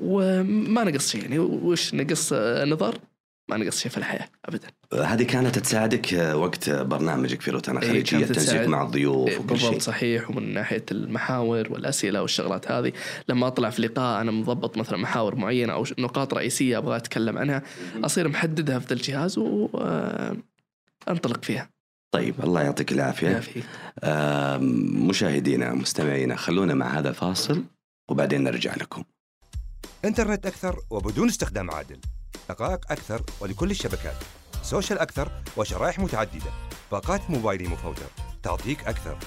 وما 0.01 0.83
نقص 0.83 1.09
شيء 1.11 1.21
يعني. 1.21 1.39
وش 1.39 1.93
نقص 1.93 2.33
آه، 2.33 2.65
نظر؟ 2.65 2.97
ما 3.49 3.57
نقص 3.57 3.79
شيء 3.79 3.91
في 3.91 3.97
الحياة 3.97 4.27
ابدا. 4.45 4.67
هذه 4.93 5.23
كانت 5.23 5.59
تساعدك 5.59 6.13
آه، 6.13 6.37
وقت 6.37 6.69
برنامجك 6.69 7.41
في 7.41 7.51
روتانا 7.51 7.81
إيه، 7.81 7.87
خليجية 7.89 8.17
كانت 8.17 8.31
التنسيق. 8.31 8.67
مع 8.67 8.83
الضيوف 8.83 9.29
إيه، 9.29 9.37
وكل 9.37 9.59
شيء. 9.59 9.67
بالضبط 9.69 9.81
صحيح. 9.81 10.29
ومن 10.29 10.53
ناحية 10.53 10.85
المحاور 10.91 11.67
والأسئلة 11.73 12.21
والشغلات 12.21 12.71
هذه 12.71 12.91
لما 13.29 13.47
أطلع 13.47 13.69
في 13.69 13.81
لقاء 13.81 14.21
أنا 14.21 14.31
مضبط 14.31 14.77
مثلا 14.77 14.97
محاور 14.97 15.35
معينة 15.35 15.73
أو 15.73 15.83
ش- 15.83 15.93
نقاط 15.99 16.33
رئيسية 16.33 16.77
أبغى 16.77 16.97
أتكلم 16.97 17.37
عنها 17.37 17.63
أصير 18.03 18.27
محددها 18.27 18.79
في 18.79 18.87
ذا 18.87 18.93
الجهاز 18.93 19.37
وانطلق 19.37 21.43
فيها. 21.43 21.69
طيب 22.11 22.35
الله 22.43 22.61
يعطيك 22.61 22.91
العافية. 22.91 23.27
يعافيك. 23.29 23.63
آم، 24.03 24.63
مشاهدينا 25.07 25.73
مستمعينا 25.73 26.35
خلونا 26.35 26.73
مع 26.73 26.99
هذا 26.99 27.09
الفاصل 27.09 27.63
وبعدين 28.09 28.43
نرجع 28.43 28.75
لكم. 28.75 29.03
إنترنت 30.05 30.45
أكثر 30.45 30.79
وبدون 30.89 31.27
استخدام 31.27 31.71
عادل. 31.71 31.97
دقائق 32.49 32.91
أكثر 32.91 33.21
ولكل 33.39 33.71
الشبكات. 33.71 34.15
social 34.63 34.99
أكثر 34.99 35.31
وشرائح 35.57 35.99
متعددة 35.99 36.51
باقات 36.91 37.29
موبايلي 37.29 37.67
مفوتر 37.67 38.09
تعطيك 38.43 38.83
أكثر. 38.83 39.17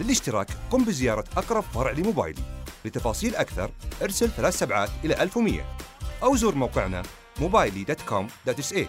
للاشتراك 0.00 0.48
قم 0.70 0.84
بزيارة 0.84 1.24
أقرب 1.36 1.62
فرع 1.62 1.90
لموبايلي. 1.90 2.42
لتفاصيل 2.84 3.36
أكثر 3.36 3.70
ارسل 4.02 4.28
ثلاث 4.28 4.58
سبعات 4.58 4.90
إلى 5.04 5.22
1100 5.22 5.76
أو 6.22 6.36
زور 6.36 6.54
موقعنا 6.54 7.02
موبايلي 7.40 7.84
dot 7.84 8.00
com 8.00 8.28
dot 8.46 8.58
sa 8.58 8.88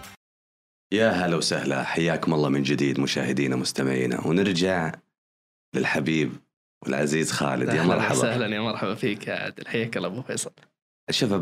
يا 0.92 1.10
هلا 1.10 1.36
وسهلا. 1.36 1.84
حياكم 1.84 2.34
الله 2.34 2.48
من 2.48 2.62
جديد 2.62 3.00
مشاهدينا 3.00 3.56
مستمعينا. 3.56 4.26
ونرجع 4.26 4.92
للحبيب 5.74 6.32
والعزيز 6.84 7.32
خالد. 7.32 7.74
يا 7.74 7.82
مرحبا. 7.82 8.18
وسهلا. 8.18 8.56
يا 8.56 8.60
مرحبا 8.60 8.94
فيك 8.94 9.26
يا 9.26 9.34
عادل. 9.34 9.68
حياك 9.68 9.96
الله 9.96 10.08
أبو 10.08 10.22
فيصل. 10.22 10.52
شوف 11.10 11.32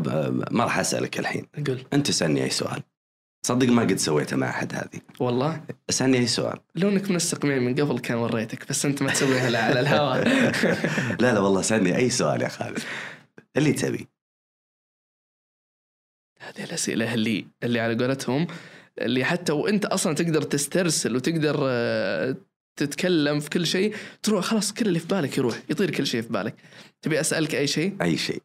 ما 0.51 0.63
راح 0.63 0.79
أسألك 0.79 1.19
الحين. 1.19 1.45
قل. 1.67 1.85
أنت 1.93 2.09
اسالني 2.09 2.43
أي 2.43 2.49
سؤال. 2.49 2.83
صدق 3.45 3.67
ما 3.67 3.81
قد 3.81 3.95
سويته 3.95 4.37
مع 4.37 4.49
أحد 4.49 4.75
هذه. 4.75 5.01
والله؟ 5.19 5.63
أسألني 5.89 6.17
أي 6.17 6.27
سؤال. 6.27 6.59
لو 6.75 6.89
انك 6.89 7.11
منسق 7.11 7.45
معي 7.45 7.59
من 7.59 7.75
قبل 7.75 7.99
كان 7.99 8.17
وريتك 8.17 8.69
بس 8.69 8.85
أنت 8.85 9.01
ما 9.01 9.11
تسويها 9.11 9.49
لا 9.49 9.63
على 9.63 9.79
الهواء. 9.79 10.27
لا 11.21 11.33
لا 11.33 11.39
والله 11.39 11.59
اسالني 11.59 11.97
أي 11.97 12.09
سؤال 12.09 12.41
يا 12.41 12.47
خالد. 12.47 12.79
اللي 13.57 13.73
تبي. 13.73 14.07
هذه 16.39 16.63
الأسئلة 16.63 17.13
اللي 17.13 17.47
اللي 17.63 17.79
على 17.79 17.95
قولتهم 17.95 18.47
اللي 19.01 19.25
حتى 19.25 19.51
وأنت 19.51 19.85
أصلا 19.85 20.15
تقدر 20.15 20.41
تسترسل 20.41 21.15
وتقدر 21.15 21.57
آه، 21.61 22.35
تتكلم 22.79 23.39
في 23.39 23.49
كل 23.49 23.67
شيء 23.67 23.95
تروح 24.23 24.45
خلاص 24.45 24.73
كل 24.73 24.87
اللي 24.87 24.99
في 24.99 25.07
بالك 25.07 25.37
يروح 25.37 25.61
يطير 25.69 25.91
كل 25.91 26.07
شيء 26.07 26.21
في 26.21 26.29
بالك. 26.29 26.55
تبي 27.01 27.19
أسألك 27.19 27.55
أي 27.55 27.67
شيء؟ 27.67 27.95
أي 28.01 28.17
شيء. 28.17 28.41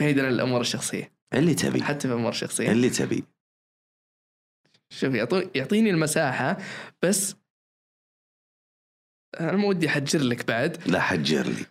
بعيدا 0.00 0.26
عن 0.26 0.32
الأمور 0.32 0.60
الشخصية. 0.60 1.12
اللي 1.34 1.54
تبي. 1.54 1.82
حتى 1.82 2.08
في 2.08 2.14
الأمور 2.14 2.30
الشخصية. 2.30 2.70
اللي 2.70 2.90
تبي. 2.90 3.33
شوف 4.98 5.14
يعطو- 5.14 5.48
يعطيني 5.54 5.90
المساحة 5.90 6.56
بس 7.02 7.34
أنا 9.40 9.52
ما 9.52 9.66
ودي 9.68 9.88
أحجر 9.88 10.20
لك 10.22 10.46
بعد. 10.48 10.82
لا 10.92 11.00
حجر 11.00 11.46
لي. 11.46 11.66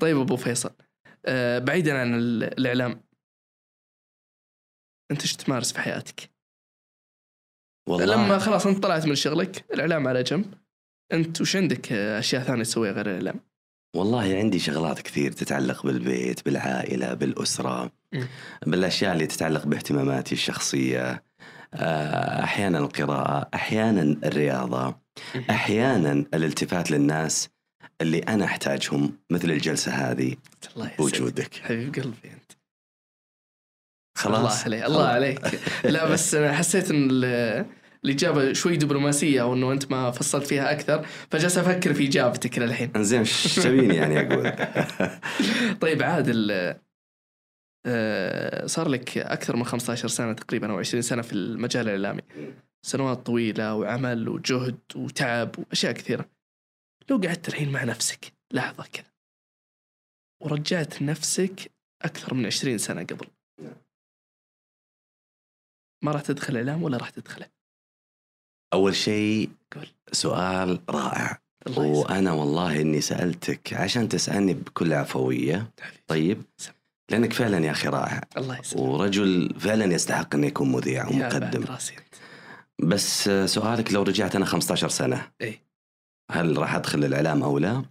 طيب 0.00 0.18
أبو 0.18 0.36
فيصل 0.36 0.70
آه، 1.26 1.58
بعيدا 1.58 1.98
عن 2.00 2.14
ال- 2.14 2.44
الإعلام. 2.44 3.00
أنت 5.10 5.20
إيش 5.22 5.36
تمارس 5.36 5.72
في 5.72 5.80
حياتك؟ 5.80 6.30
والله. 7.88 8.04
لما 8.24 8.38
خلاص 8.38 8.66
أنت 8.66 8.82
طلعت 8.82 9.06
من 9.06 9.14
شغلك 9.14 9.70
الإعلام 9.72 10.08
على 10.08 10.22
جنب. 10.22 10.54
أنت 11.12 11.40
وش 11.40 11.56
عندك 11.56 11.92
آه، 11.92 12.18
أشياء 12.18 12.42
ثانية 12.42 12.62
تسويها 12.62 12.92
غير 12.92 13.06
الإعلام؟ 13.10 13.40
والله 13.96 14.34
عندي 14.36 14.58
شغلات 14.58 15.00
كثير 15.02 15.32
تتعلق 15.32 15.86
بالبيت 15.86 16.44
بالعائلة 16.44 17.14
بالأسرة. 17.14 17.92
مم. 18.14 18.26
بالأشياء 18.66 19.12
اللي 19.12 19.26
تتعلق 19.26 19.66
باهتماماتي 19.66 20.34
الشخصية 20.34 21.22
آه، 21.74 22.44
أحيانا 22.44 22.78
القراءة 22.78 23.48
أحيانا 23.54 24.02
الرياضة 24.24 24.96
أحيانا 25.50 26.12
الالتفات 26.34 26.90
للناس 26.90 27.48
اللي 28.00 28.18
أنا 28.18 28.44
أحتاجهم 28.44 29.18
مثل 29.30 29.50
الجلسة 29.50 29.92
هذه. 29.92 30.36
الله. 30.76 30.90
بوجودك. 30.98 31.54
حبيب 31.54 31.94
قلبي 31.94 32.16
أنت. 32.24 32.52
خلاص؟ 34.18 34.64
الله 34.66 34.78
عليك 34.78 34.84
الله 34.84 35.08
عليك. 35.16 35.60
لا 35.84 36.08
بس 36.08 36.34
أنا 36.34 36.52
حسيت 36.52 36.90
إن 36.90 37.08
ال- 37.10 37.66
الإجابة 38.04 38.52
شوي 38.52 38.76
دبلوماسية 38.76 39.42
أو 39.42 39.54
إنه 39.54 39.72
أنت 39.72 39.90
ما 39.90 40.10
فصلت 40.10 40.46
فيها 40.46 40.70
أكثر 40.72 41.06
فجالس 41.30 41.58
أفكر 41.58 41.94
في 41.94 42.06
إجابتك 42.06 42.58
للحين. 42.58 42.90
إنزين 42.96 43.18
إيش 43.18 43.54
تبيني 43.54 43.96
يعني 43.96 44.20
أقول؟ 44.20 44.52
طيب 45.82 46.02
عادل 46.02 46.74
صار 48.66 48.88
لك 48.88 49.18
أكثر 49.18 49.56
من 49.56 49.64
15 49.64 50.08
سنة 50.08 50.32
تقريبا 50.32 50.72
أو 50.72 50.78
20 50.78 51.02
سنة 51.02 51.22
في 51.22 51.32
المجال 51.32 51.88
الإعلامي. 51.88 52.22
سنوات 52.82 53.26
طويلة 53.26 53.74
وعمل 53.74 54.28
وجهد 54.28 54.78
وتعب 54.94 55.58
وأشياء 55.58 55.92
كثيرة. 55.92 56.28
لو 57.10 57.16
قعدت 57.16 57.48
الحين 57.48 57.72
مع 57.72 57.84
نفسك 57.84 58.32
لحظة 58.52 58.84
كذا 58.92 59.12
ورجعت 60.42 61.02
نفسك 61.02 61.70
أكثر 62.02 62.34
من 62.34 62.46
20 62.46 62.78
سنة 62.78 63.02
قبل 63.02 63.26
ما 66.04 66.12
راح 66.12 66.22
تدخل 66.22 66.56
إعلام 66.56 66.82
ولا 66.82 66.96
راح 66.96 67.10
تدخله 67.10 67.46
أول 68.72 68.96
شيء 68.96 69.50
قول. 69.74 69.88
سؤال 70.12 70.80
رائع. 70.90 71.38
وأنا 71.76 72.32
والله 72.32 72.80
إني 72.80 73.00
سألتك 73.00 73.72
عشان 73.72 74.08
تسألني 74.08 74.54
بكل 74.54 74.92
عفوية. 74.92 75.70
طيب. 76.06 76.42
سم. 76.56 76.72
لأنك 77.10 77.32
فعلا 77.32 77.66
يا 77.66 77.70
أخي 77.70 77.88
رائع 77.88 78.20
الله 78.36 78.58
يسلمك 78.58 78.82
ورجل 78.82 79.54
فعلا 79.58 79.94
يستحق 79.94 80.34
انه 80.34 80.46
يكون 80.46 80.72
مذيع 80.72 81.08
ومقدم 81.08 81.64
بس 82.78 83.30
سؤالك 83.44 83.92
لو 83.92 84.02
رجعت 84.02 84.36
أنا 84.36 84.44
15 84.44 84.88
سنة 84.88 85.30
إيه. 85.40 85.62
هل 86.30 86.58
راح 86.58 86.74
أدخل 86.74 87.04
الإعلام 87.04 87.42
أو 87.42 87.58
لا؟ 87.58 87.84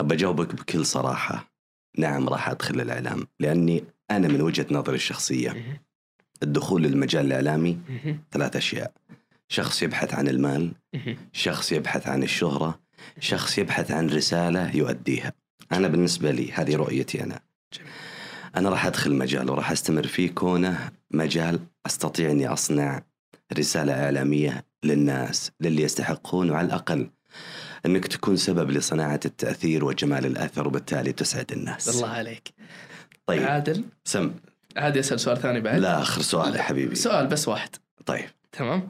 بجاوبك 0.00 0.54
بكل 0.54 0.86
صراحة 0.86 1.52
نعم 1.98 2.28
راح 2.28 2.48
أدخل 2.48 2.80
الإعلام 2.80 3.26
لأني 3.40 3.84
أنا 4.10 4.28
من 4.28 4.40
وجهة 4.40 4.66
نظري 4.70 4.96
الشخصية. 4.96 5.80
الدخول 6.42 6.82
للمجال 6.82 7.26
الإعلامي. 7.26 7.78
ثلاث 8.32 8.56
أشياء 8.56 8.92
شخص 9.48 9.82
يبحث 9.82 10.14
عن 10.14 10.28
المال. 10.28 10.72
شخص 11.32 11.72
يبحث 11.72 12.08
عن 12.08 12.22
الشهرة 12.22 12.80
شخص 13.20 13.58
يبحث 13.58 13.90
عن 13.90 14.10
رسالة 14.10 14.76
يؤديها 14.76 15.32
أنا 15.72 15.88
بالنسبة 15.88 16.30
لي 16.30 16.52
هذه 16.52 16.76
رؤيتي 16.76 17.24
أنا 17.24 17.40
جميل. 17.72 17.90
أنا 18.56 18.70
راح 18.70 18.86
أدخل 18.86 19.14
مجال 19.14 19.50
وراح 19.50 19.70
أستمر 19.70 20.06
فيه 20.06 20.30
كونه 20.30 20.90
مجال 21.10 21.60
أستطيع 21.86 22.30
أني 22.30 22.48
أصنع 22.48 23.02
رسالة 23.58 24.04
إعلامية 24.04 24.64
للناس 24.84 25.50
للي 25.60 25.82
يستحقون 25.82 26.50
وعلى 26.50 26.66
الأقل 26.66 27.10
أنك 27.86 28.06
تكون 28.06 28.36
سبب 28.36 28.70
لصناعة 28.70 29.20
التأثير 29.24 29.84
وجمال 29.84 30.26
الأثر 30.26 30.68
وبالتالي 30.68 31.12
تسعد 31.12 31.52
الناس. 31.52 31.88
الله 31.88 32.08
عليك. 32.08 32.48
طيب. 33.26 33.42
عادل؟ 33.42 33.84
سم. 34.04 34.30
عادي 34.76 35.00
أسأل 35.00 35.20
سؤال 35.20 35.36
ثاني 35.36 35.60
بعد؟ 35.60 35.78
لا 35.80 36.02
آخر 36.02 36.22
سؤال 36.22 36.56
يا 36.56 36.62
حبيبي. 36.62 36.94
سؤال 36.94 37.26
بس 37.26 37.48
واحد. 37.48 37.70
طيب. 38.06 38.24
تمام. 38.52 38.88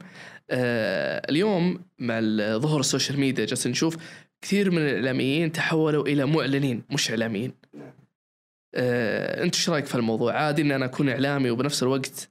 آه 0.49 1.21
اليوم 1.29 1.79
مع 1.99 2.19
ظهور 2.57 2.79
ال 2.79 2.85
social 2.85 3.19
media 3.19 3.45
جالسين 3.45 3.71
نشوف 3.71 3.97
كثير 4.41 4.71
من 4.71 4.77
الإعلاميين 4.77 5.51
تحولوا 5.51 6.07
إلى 6.07 6.25
معلنين 6.25 6.83
مش 6.89 7.09
إعلاميين. 7.09 7.53
آه 8.75 9.43
انت 9.43 9.55
إيش 9.55 9.69
رأيك 9.69 9.85
في 9.85 9.95
الموضوع 9.95 10.33
عادي 10.33 10.61
ان 10.61 10.71
أنا 10.71 10.85
أكون 10.85 11.09
إعلامي 11.09 11.49
وبنفس 11.49 11.83
الوقت 11.83 12.29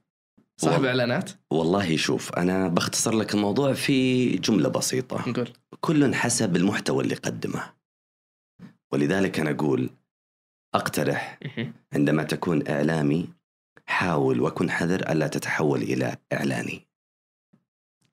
صاحب. 0.57 0.85
إعلانات 0.85 1.31
والله 1.51 1.97
شوف 1.97 2.33
أنا 2.33 2.67
بختصر 2.67 3.15
لك 3.15 3.33
الموضوع 3.33 3.73
في 3.73 4.29
جملة 4.35 4.69
بسيطة 4.69 5.29
نقول 5.29 5.49
كل 5.79 6.15
حسب 6.15 6.55
المحتوى 6.55 7.03
اللي 7.03 7.15
قدمه 7.15 7.73
ولذلك 8.91 9.39
أنا 9.39 9.51
أقول 9.51 9.89
أقترح 10.75 11.39
مهم. 11.45 11.73
عندما 11.93 12.23
تكون 12.23 12.67
إعلامي 12.67 13.29
حاول 13.85 14.41
وكن 14.41 14.71
حذر 14.71 15.11
ألا 15.11 15.27
تتحول 15.27 15.81
إلى 15.81 16.17
إعلاني 16.33 16.87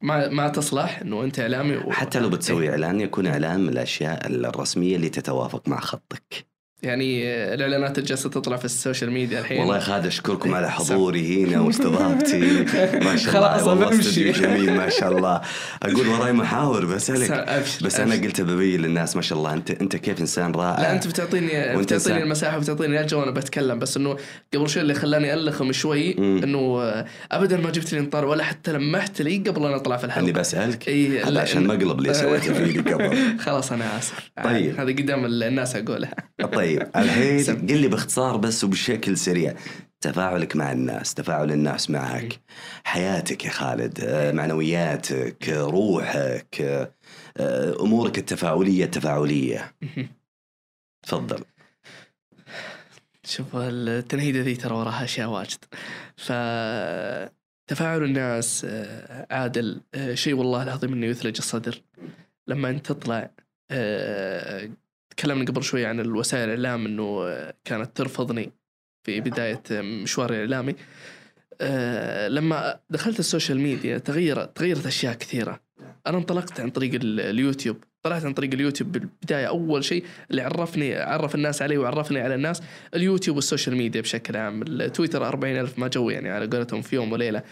ما 0.01 0.29
ما 0.29 0.49
تصلح 0.49 0.99
إنه 1.01 1.25
أنت 1.25 1.41
إعلامي 1.41 1.77
و... 1.77 1.93
حتى 1.93 2.21
لو 2.21 2.29
بتسوي 2.29 2.65
إيه. 2.65 2.71
إعلان 2.71 3.01
يكون 3.01 3.27
إعلان 3.27 3.61
من 3.61 3.69
الأشياء 3.69 4.27
الرسمية 4.27 4.97
اللي 4.97 5.09
تتوافق 5.09 5.69
مع 5.69 5.81
خطك 5.81 6.47
يعني 6.83 7.25
الإعلانات 7.55 7.99
اللي 7.99 8.09
جالسه 8.09 8.31
تطلع 8.31 8.57
في 8.57 8.65
ال 8.65 8.71
social 8.71 9.11
media 9.11 9.41
الحين. 9.41 9.61
والله 9.61 9.75
يا 9.75 9.81
خالد 9.81 10.07
أشكركم 10.07 10.55
على 10.55 10.67
إيه، 10.67 10.73
حضوري 10.73 11.45
هنا 11.45 11.61
واستضافتي. 11.61 12.41
ما 13.07 13.17
شاء 13.17 13.37
الله 13.37 13.59
خلاص، 13.59 13.95
بمشي. 13.95 14.33
جميل 14.33 14.77
ما 14.77 14.89
شاء 14.89 15.13
الله. 15.17 15.41
أقول 15.83 16.09
وراي 16.09 16.33
محاور 16.33 16.85
بسألك 16.85 17.31
أبشر 17.31 17.87
بس 17.87 18.01
أبشر. 18.01 18.25
قلت 18.25 18.41
ببين 18.41 18.83
للناس 18.83 19.17
ما 19.17 19.23
شاء 19.23 19.39
الله 19.39 19.53
أنت 19.53 19.71
أنت 19.71 19.97
كيف 19.97 20.21
إنسان 20.21 20.53
رائع. 20.53 20.81
لا 20.81 20.93
أنت 20.93 21.07
بتعطيني 21.07 21.77
بتعطيني 21.77 22.23
المساحة 22.23 22.57
وبتعطيني 22.57 23.01
الجو 23.01 23.21
وأنا 23.21 23.31
بتكلم 23.31 23.79
بس 23.79 23.97
إنه 23.97 24.17
قبل 24.55 24.69
شوي 24.69 24.83
اللي 24.83 24.95
خلاني 24.95 25.35
ألخم 25.35 25.73
شوي. 25.73 26.19
إنه 26.19 26.59
آه، 26.59 27.07
ابدا 27.33 27.57
ما 27.57 27.71
جبت 27.71 27.93
لي 27.93 27.99
إنذار 27.99 28.25
ولا 28.25 28.45
حتى 28.45 28.73
لمحت 28.73 29.23
لي 29.23 29.39
قبل 29.39 29.63
لا 29.63 29.77
نطلع 29.77 29.97
في 29.97 30.05
الحلقة. 30.05 30.33
بسألك؟ 30.33 30.89
إي، 30.89 31.23
هذا 31.23 31.31
لا، 31.31 31.41
عشان 31.41 31.67
مقلب 31.67 31.99
اللي 31.99 32.15
سويته 32.15 32.55
فيني 32.55 32.93
قبل. 32.93 33.17
خلاص 33.45 33.73
أنا 33.73 33.99
آسف. 33.99 34.31
طيب. 34.45 34.81
هذه 34.81 34.93
قدام 34.93 35.25
الناس 35.25 35.77
أقولها. 35.77 36.15
طيب. 36.53 36.66
الحين 36.97 37.43
سم. 37.43 37.67
قل 37.67 37.79
لي 37.79 37.89
باختصار 37.89 38.37
بس 38.37 38.65
وبشكل 38.65 39.19
سريع 39.19 39.55
تفاعلك 40.01 40.57
مع 40.57 40.73
الناس 40.73 41.15
تفاعل 41.15 41.53
الناس 41.53 41.91
معك 41.91 42.41
حياتك 42.85 43.45
يا 43.45 43.51
خالد 43.51 44.01
آه، 44.01 44.33
معنوياتك 44.33 45.49
آه، 45.49 45.63
روحك 45.63 46.61
آه، 47.37 47.77
أمورك 47.81 48.19
التفاعلية 48.19 48.85
التفاعلية. 48.85 49.75
تفضل. 51.03 51.45
شوف 53.25 53.47
التنهيدة 53.57 54.41
ذي 54.41 54.55
ترى 54.55 54.75
وراها 54.75 55.05
أشياء 55.05 55.29
واجد. 55.29 55.59
ف 56.17 56.33
تفاعل 57.67 58.03
الناس 58.03 58.67
عادل 59.31 59.81
شيء 60.15 60.35
والله 60.35 60.63
العظيم 60.63 60.93
إنه 60.93 61.07
يثلج 61.07 61.37
الصدر. 61.39 61.83
لما 62.47 62.71
أنت 62.71 62.87
تطلع 62.87 63.31
تكلمنا 65.17 65.45
قبل 65.45 65.63
شوي 65.63 65.87
عن 65.87 66.01
الوسائل 66.01 66.49
الإعلام 66.49 66.87
إنه 66.87 67.27
كانت 67.65 67.97
ترفضني 67.97 68.53
في 69.07 69.21
بداية 69.21 69.63
مشواري 69.71 70.35
الاعلامي 70.45 70.75
آه، 71.61 72.29
لما 72.29 72.79
دخلت 72.91 73.19
ال 73.19 73.25
social 73.25 73.61
media 73.61 73.99
تغيرت 73.99 74.57
تغيرت 74.57 74.87
أشياء 74.87 75.15
كثيرة. 75.15 75.61
أنا 76.07 76.19
انطلقت 76.19 76.61
عن 76.61 76.71
طريق 76.71 76.95
ال- 76.95 77.21
اليوتيوب. 77.21 77.77
طلعت 78.03 78.25
عن 78.25 78.33
طريق 78.33 78.53
اليوتيوب 78.53 78.93
بالبداية. 78.93 79.47
أول 79.49 79.85
شيء 79.85 80.05
اللي 80.31 80.43
عرفني 80.43 80.95
عرف 80.97 81.35
الناس 81.35 81.63
علي 81.63 81.79
وعرفني 81.79 82.21
على 82.21 82.35
الناس 82.35 82.63
اليوتيوب 82.95 83.37
وال 83.37 83.47
social 83.47 83.77
media 83.77 84.01
بشكل 84.01 84.37
عام. 84.37 84.63
التويتر 84.63 85.27
40 85.29 85.57
ألف 85.57 85.79
ما 85.79 85.89
جو 85.89 86.11
يعني 86.11 86.29
على 86.31 86.47
قولتهم 86.47 86.83
في 86.83 86.97
يوم 86.97 87.13
وليلة. 87.13 87.43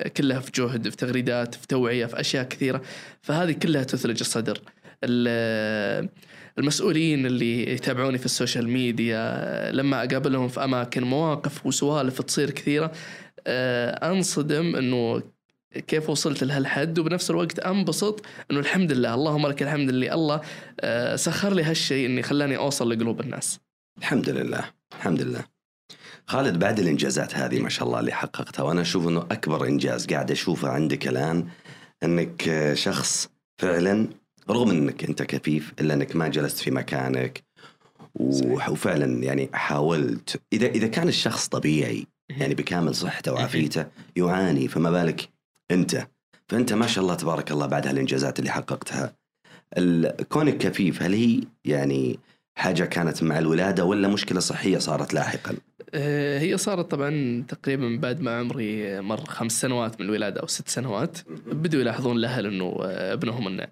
آه، 0.00 0.08
كلها 0.08 0.40
في 0.40 0.50
جهد 0.54 0.88
في 0.88 0.96
تغريدات 0.96 1.54
في 1.54 1.66
توعية 1.66 2.06
في 2.06 2.20
أشياء 2.20 2.44
كثيرة. 2.44 2.82
فهذه 3.22 3.52
كلها 3.52 3.82
تثلج 3.84 4.20
الصدر. 4.20 4.60
ال- 5.04 6.08
المسؤولين 6.58 7.26
اللي 7.26 7.72
يتابعوني 7.72 8.18
في 8.18 8.24
ال 8.24 8.30
social 8.30 8.68
media 8.68 9.72
لما 9.72 10.04
أقابلهم 10.04 10.48
في 10.48 10.64
أماكن 10.64 11.02
مواقف 11.02 11.66
وسوالف 11.66 12.22
تصير 12.22 12.50
كثيرة 12.50 12.92
آه، 13.46 14.10
أنصدم 14.12 14.76
أنه 14.76 15.22
كيف 15.86 16.10
وصلت 16.10 16.44
لهالحد 16.44 16.98
وبنفس 16.98 17.30
الوقت 17.30 17.58
أنبسط 17.58 18.26
إنه 18.50 18.60
الحمد 18.60 18.92
لله 18.92 19.14
اللهم 19.14 19.46
لك 19.46 19.62
الحمد 19.62 19.88
اللي 19.88 20.14
الله 20.14 20.40
آه، 20.80 21.16
سخر 21.16 21.54
لي 21.54 21.62
هالشيء 21.62 22.06
إني 22.06 22.22
خلاني 22.22 22.56
أوصل 22.56 22.90
لقلوب 22.90 23.20
الناس. 23.20 23.60
الحمد 23.98 24.28
لله 24.28 24.64
الحمد 24.96 25.22
لله 25.22 25.44
خالد 26.26 26.58
بعد 26.58 26.78
الإنجازات 26.78 27.34
هذه 27.34 27.60
ما 27.60 27.68
شاء 27.68 27.88
الله 27.88 28.00
اللي 28.00 28.12
حققتها 28.12 28.62
وأنا 28.62 28.80
أشوف 28.80 29.08
إنه 29.08 29.20
أكبر 29.20 29.66
إنجاز 29.66 30.06
قاعد 30.06 30.30
أشوفه 30.30 30.68
عندك 30.68 31.08
الآن 31.08 31.48
إنك 32.02 32.48
آه، 32.48 32.74
شخص 32.74 33.28
فعلا 33.58 34.08
رغم 34.50 34.70
إنك 34.70 35.04
أنت 35.04 35.22
كفيف 35.22 35.72
إلا 35.80 35.94
إنك 35.94 36.16
ما 36.16 36.28
جلست 36.28 36.58
في 36.58 36.70
مكانك. 36.70 37.44
وفعلا 38.14 39.22
يعني 39.24 39.50
حاولت. 39.52 40.40
إذا 40.52 40.66
إذا 40.66 40.86
كان 40.86 41.08
الشخص 41.08 41.48
طبيعي 41.48 42.06
يعني 42.28 42.54
بكامل 42.54 42.94
صحته 42.94 43.32
وعافيته 43.32 43.86
يعاني 44.16 44.68
فما 44.68 44.90
بالك 44.90 45.28
أنت؟ 45.70 46.08
فأنت 46.48 46.72
ما 46.72 46.86
شاء 46.86 47.04
الله 47.04 47.14
تبارك 47.14 47.50
الله 47.50 47.66
بعد 47.66 47.86
هالإنجازات 47.86 48.38
اللي 48.38 48.50
حققتها. 48.50 49.16
كونك 50.28 50.58
كفيف 50.58 51.02
هل 51.02 51.14
هي 51.14 51.40
يعني 51.64 52.18
حاجة 52.58 52.84
كانت 52.84 53.22
مع 53.22 53.38
الولادة 53.38 53.84
ولا 53.84 54.08
مشكلة 54.08 54.40
صحية 54.40 54.78
صارت 54.78 55.14
لاحقا؟ 55.14 55.54
آه، 55.94 56.38
هي 56.38 56.56
صارت 56.56 56.90
طبعا 56.90 57.44
تقريبا 57.48 57.98
بعد 58.02 58.20
ما 58.20 58.38
عمري 58.38 59.00
مر 59.00 59.24
خمس 59.24 59.60
سنوات 59.60 60.00
من 60.00 60.06
الولادة 60.06 60.40
أو 60.40 60.46
ست 60.46 60.68
سنوات. 60.68 61.18
بدوا 61.46 61.80
يلاحظون 61.80 62.16
الاهل 62.16 62.46
انه 62.46 62.78
آه، 62.82 63.12
ابنهم 63.12 63.46
إنه 63.46 63.66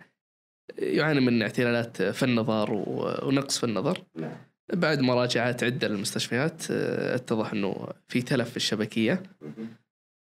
يعاني 0.78 1.20
من 1.20 1.42
اعتلالات 1.42 2.02
في 2.02 2.22
النظر 2.22 2.68
ونقص 2.72 3.58
في 3.58 3.64
النظر 3.64 3.98
نعم. 4.16 4.36
بعد 4.72 5.00
مراجعات 5.00 5.64
عدة 5.64 5.88
للمستشفيات 5.88 6.62
آه، 6.70 7.14
اتضح 7.14 7.52
انه 7.52 7.88
في 8.08 8.22
تلف 8.22 8.50
في 8.50 8.56
الشبكية 8.56 9.22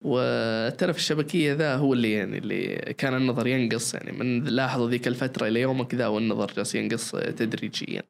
والتلف 0.05 0.96
الشبكية 0.96 1.53
ذا 1.53 1.74
هو 1.74 1.92
اللي 1.92 2.12
يعني 2.12 2.38
اللي 2.38 2.94
كان 2.98 3.14
النظر 3.14 3.46
ينقص 3.46 3.94
يعني 3.94 4.12
من 4.12 4.44
لاحظوا 4.44 4.90
ذيك 4.90 5.09
الفترة 5.09 5.48
إلى 5.48 5.61
يومك 5.61 5.94
ذا 5.94 6.07
والنظر 6.07 6.53
جالس 6.57 6.74
ينقص 6.74 7.14
آه، 7.14 7.31
تدريجيا 7.31 8.03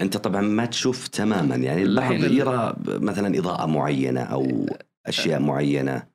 أنت 0.00 0.16
طبعا 0.16 0.40
ما 0.40 0.66
تشوف 0.66 1.08
تماما 1.08 1.56
يعني 1.56 1.82
البعض 1.82 2.12
يرى 2.12 2.76
مثلا 2.86 3.38
إضاءة 3.38 3.66
معينة 3.66 4.20
أو 4.20 4.66
أشياء 5.06 5.40
معينة 5.40 5.92
مهم. 5.92 6.02
آه، 6.02 6.11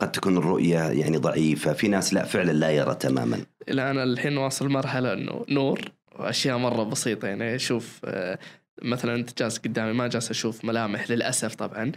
قد 0.00 0.12
تكون 0.12 0.36
الرؤية 0.36 0.78
يعني 0.78 1.16
ضعيفة 1.16 1.72
في 1.72 1.88
ناس 1.88 2.14
لا 2.14 2.24
فعلا 2.24 2.52
لا 2.52 2.70
يرى 2.70 2.94
تماما. 2.94 3.40
لا 3.68 3.90
أنا 3.90 4.02
الحين 4.02 4.36
واصل 4.36 4.68
مرحلة 4.68 5.12
إنه 5.12 5.44
نور 5.48 5.80
وأشياء 6.18 6.58
مرة 6.58 6.82
بسيطة. 6.84 7.28
يعني 7.28 7.54
أشوف 7.54 8.00
آه، 8.04 8.38
مثلا 8.82 9.14
أنت 9.14 9.38
جالس 9.42 9.58
قدامي 9.58 9.92
ما 9.92 10.08
جالس 10.08 10.30
أشوف 10.30 10.64
ملامح 10.64 11.10
للأسف 11.10 11.54
طبعا. 11.54 11.92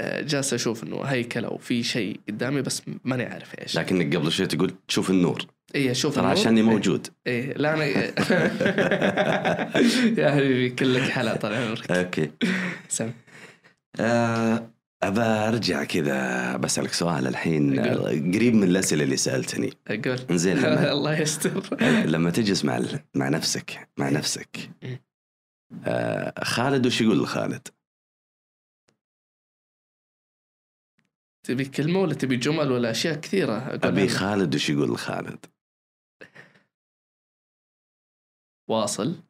آه، 0.00 0.20
جالس 0.20 0.54
أشوف 0.54 0.84
إنه 0.84 1.02
هيكل 1.02 1.44
أو 1.44 1.58
في 1.58 1.82
شيء 1.82 2.20
قدامي 2.28 2.62
بس 2.62 2.82
ماني 3.04 3.24
عارف 3.24 3.58
إيش. 3.58 3.78
لكنك 3.78 4.16
قبل 4.16 4.32
شوي 4.32 4.46
تقول 4.46 4.74
تشوف 4.88 5.10
النور. 5.10 5.42
اي 5.74 5.90
أشوف 5.90 6.14
ترى. 6.14 6.26
عشاني 6.26 6.62
موجود. 6.62 7.06
إيه 7.26 7.52
لا 7.54 7.74
أنا 7.74 7.84
يا 10.20 10.30
حبيبي 10.30 10.70
كلك 10.70 11.02
حلا 11.02 11.36
طال 11.36 11.54
عمرك. 11.54 11.90
أوكي. 11.90 12.30
سم 12.88 13.10
آه، 14.00 14.70
أبى 15.02 15.20
أرجع 15.20 15.84
كذا 15.84 16.56
بسألك 16.56 16.92
سؤال 16.92 17.26
الحين 17.26 17.78
آه، 17.78 17.94
قريب 18.08 18.54
من 18.54 18.62
الأسئلة 18.62 19.04
اللي 19.04 19.16
سألتني. 19.16 19.70
أقول. 19.88 20.38
زين 20.38 20.56
لما, 20.62 20.92
الله 20.92 21.20
يستر. 21.20 21.82
لما 22.06 22.30
تجلس 22.30 22.64
مع 22.64 22.76
ال- 22.76 23.04
مع 23.14 23.28
نفسك 23.28 23.88
مع 23.96 24.08
نفسك. 24.08 24.70
آه، 25.84 26.44
خالد 26.44 26.86
وش 26.86 27.00
يقول 27.00 27.22
لخالد؟ 27.22 27.68
تبي 31.46 31.64
كلمة 31.64 32.00
ولا 32.00 32.14
تبي 32.14 32.36
جمل 32.36 32.72
ولا 32.72 32.90
أشياء 32.90 33.20
كثيرة؟ 33.20 33.58
أقولها 33.58 33.88
أبي 33.88 34.04
لك. 34.04 34.10
خالد 34.10 34.54
وش 34.54 34.70
يقول 34.70 34.90
لخالد؟ 34.90 35.46
واصل. 38.68 39.22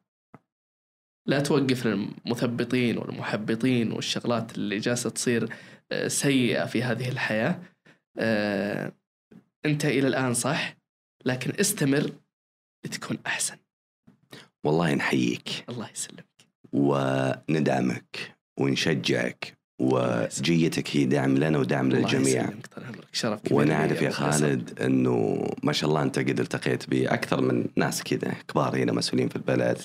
لا 1.25 1.39
توقف 1.39 1.87
للمثبطين 1.87 2.97
والمحبطين 2.97 3.91
والشغلات 3.91 4.55
اللي 4.55 4.77
جالسة 4.77 5.09
تصير 5.09 5.49
آه، 5.91 6.07
سيئة 6.07 6.65
في 6.65 6.83
هذه 6.83 7.09
الحياة. 7.09 7.59
آه، 8.17 8.91
أنت 9.65 9.85
إلى 9.85 10.07
الآن 10.07 10.33
صح 10.33 10.77
لكن 11.25 11.53
استمر 11.59 12.11
لتكون 12.85 13.17
أحسن. 13.27 13.55
والله 14.63 14.93
نحييك. 14.93 15.49
الله 15.69 15.89
يسلمك. 15.89 16.25
وندعمك 16.73 18.35
ونشجعك 18.59 19.57
وجيتك 19.81 20.97
هي 20.97 21.05
دعم 21.05 21.37
لنا 21.37 21.57
ودعم 21.57 21.91
الله 21.91 21.99
للجميع. 21.99 22.49
شرف 23.11 23.41
كبير 23.41 23.57
ونعرف 23.57 24.01
يا. 24.01 24.09
خالد 24.09 24.81
إنه 24.81 25.45
ما 25.63 25.73
شاء 25.73 25.89
الله 25.89 26.03
أنت 26.03 26.19
قد 26.19 26.39
التقيت 26.39 26.89
بأكثر 26.89 27.41
من 27.41 27.65
ناس 27.75 28.03
كذا 28.03 28.33
كبار 28.47 28.77
هنا 28.77 28.91
مسؤولين 28.91 29.29
في 29.29 29.35
البلد. 29.35 29.77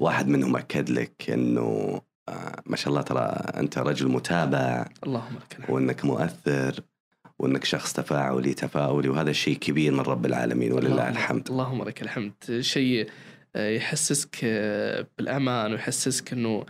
واحد 0.00 0.28
منهم 0.28 0.56
أكد 0.56 0.90
لك 0.90 1.30
إنه 1.30 2.00
آه، 2.28 2.62
ما 2.66 2.76
شاء 2.76 2.88
الله 2.88 3.02
ترى 3.02 3.20
أنت 3.56 3.78
رجل 3.78 4.08
متابع 4.08 4.86
اللهم 5.06 5.36
لك 5.36 5.58
الحمد. 5.58 5.70
وإنك 5.74 6.04
مؤثر 6.04 6.80
وإنك 7.38 7.64
شخص 7.64 7.92
تفاعلي 7.92 8.54
تفاؤلي 8.54 9.08
وهذا 9.08 9.32
شيء 9.32 9.56
كبير 9.56 9.92
من 9.92 10.00
رب 10.00 10.26
العالمين 10.26 10.72
ولله 10.72 10.90
اللهم- 10.92 11.08
الحمد. 11.12 11.48
اللهم 11.50 11.82
لك 11.84 12.02
الحمد. 12.02 12.32
شيء 12.60 13.08
آه، 13.56 13.68
يحسسك 13.70 14.36
آه، 14.44 15.06
بالأمان 15.18 15.72
ويحسسك 15.72 16.32
إنه 16.32 16.64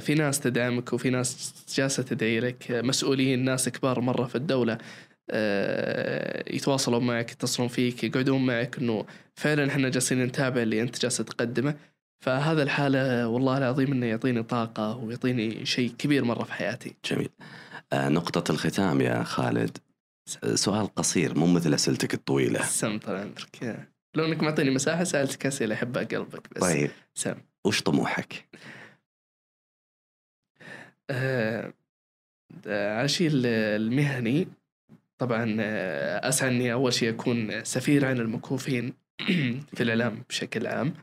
في 0.00 0.14
ناس 0.18 0.40
تدعمك 0.40 0.92
وفي 0.92 1.10
ناس 1.10 1.54
جالسة 1.74 2.02
تدعي 2.02 2.40
لك 2.40 2.66
مسؤولين 2.70 3.44
ناس 3.44 3.68
كبار 3.68 4.00
مرة 4.00 4.24
في 4.24 4.34
الدولة 4.34 4.78
يتواصلون 6.54 7.06
معك 7.06 7.32
يتصلون 7.32 7.68
فيك 7.68 8.04
يقعدون 8.04 8.46
معك 8.46 8.78
إنه 8.78 9.04
فعلا 9.34 9.66
إحنا 9.68 9.88
جالسين 9.88 10.24
نتابع 10.24 10.62
اللي 10.62 10.82
أنت 10.82 11.02
جالس 11.02 11.16
تقدمه. 11.16 11.74
فهذا 12.20 12.62
الحاله 12.62 13.28
والله 13.28 13.58
العظيم 13.58 13.92
إنه 13.92 14.06
يعطيني 14.06 14.42
طاقة 14.42 14.96
ويعطيني 14.96 15.66
شيء 15.66 15.90
كبير 15.98 16.24
مرة 16.24 16.44
في 16.44 16.52
حياتي. 16.52 16.94
جميل. 17.04 17.28
آه، 17.92 18.08
نقطة 18.08 18.52
الختام 18.52 19.00
يا 19.00 19.22
خالد. 19.22 19.78
سؤال 20.54 20.94
قصير 20.94 21.38
مو 21.38 21.46
مثل 21.46 21.74
أسئلتك 21.74 22.14
الطويلة. 22.14 22.62
سم 22.62 22.98
طال 22.98 23.16
عمرك 23.16 23.86
لو 24.14 24.24
إنك 24.24 24.42
معطيني 24.42 24.70
مساحة 24.70 25.04
سألتك 25.04 25.46
أسئلة 25.46 25.74
احبها 25.74 26.02
قلبك 26.02 26.54
بس 26.54 26.60
طيب. 26.62 26.90
سم. 27.14 27.34
وش 27.64 27.82
طموحك؟ 27.82 28.48
آه، 31.10 31.72
ال- 33.26 33.46
المهني. 33.82 34.48
طبعا 35.18 35.56
آه، 35.60 36.28
أسعى 36.28 36.48
إني 36.50 36.72
أول 36.72 36.92
شيء 36.92 37.10
أكون 37.10 37.64
سفير 37.64 38.04
عن 38.06 38.18
المكفوفين 38.18 38.92
في 39.74 39.80
الإعلام 39.82 40.22
بشكل 40.28 40.66
عام. 40.66 40.94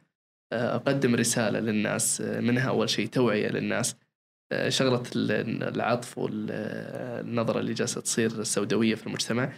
أقدم 0.76 1.16
رسالة 1.16 1.60
للناس 1.60 2.22
آه، 2.22 2.40
منها 2.40 2.70
أول 2.70 2.90
شيء 2.90 3.08
توعية 3.08 3.48
للناس. 3.48 3.96
آه، 4.52 4.70
شغلة 4.70 5.04
ال- 5.16 5.64
العطف 5.76 6.18
والنظرة 6.18 7.60
اللي 7.60 7.74
جالسة 7.74 8.02
تصير 8.02 8.32
السوداوية 8.32 8.96
في 8.96 9.08
المجتمع. 9.08 9.50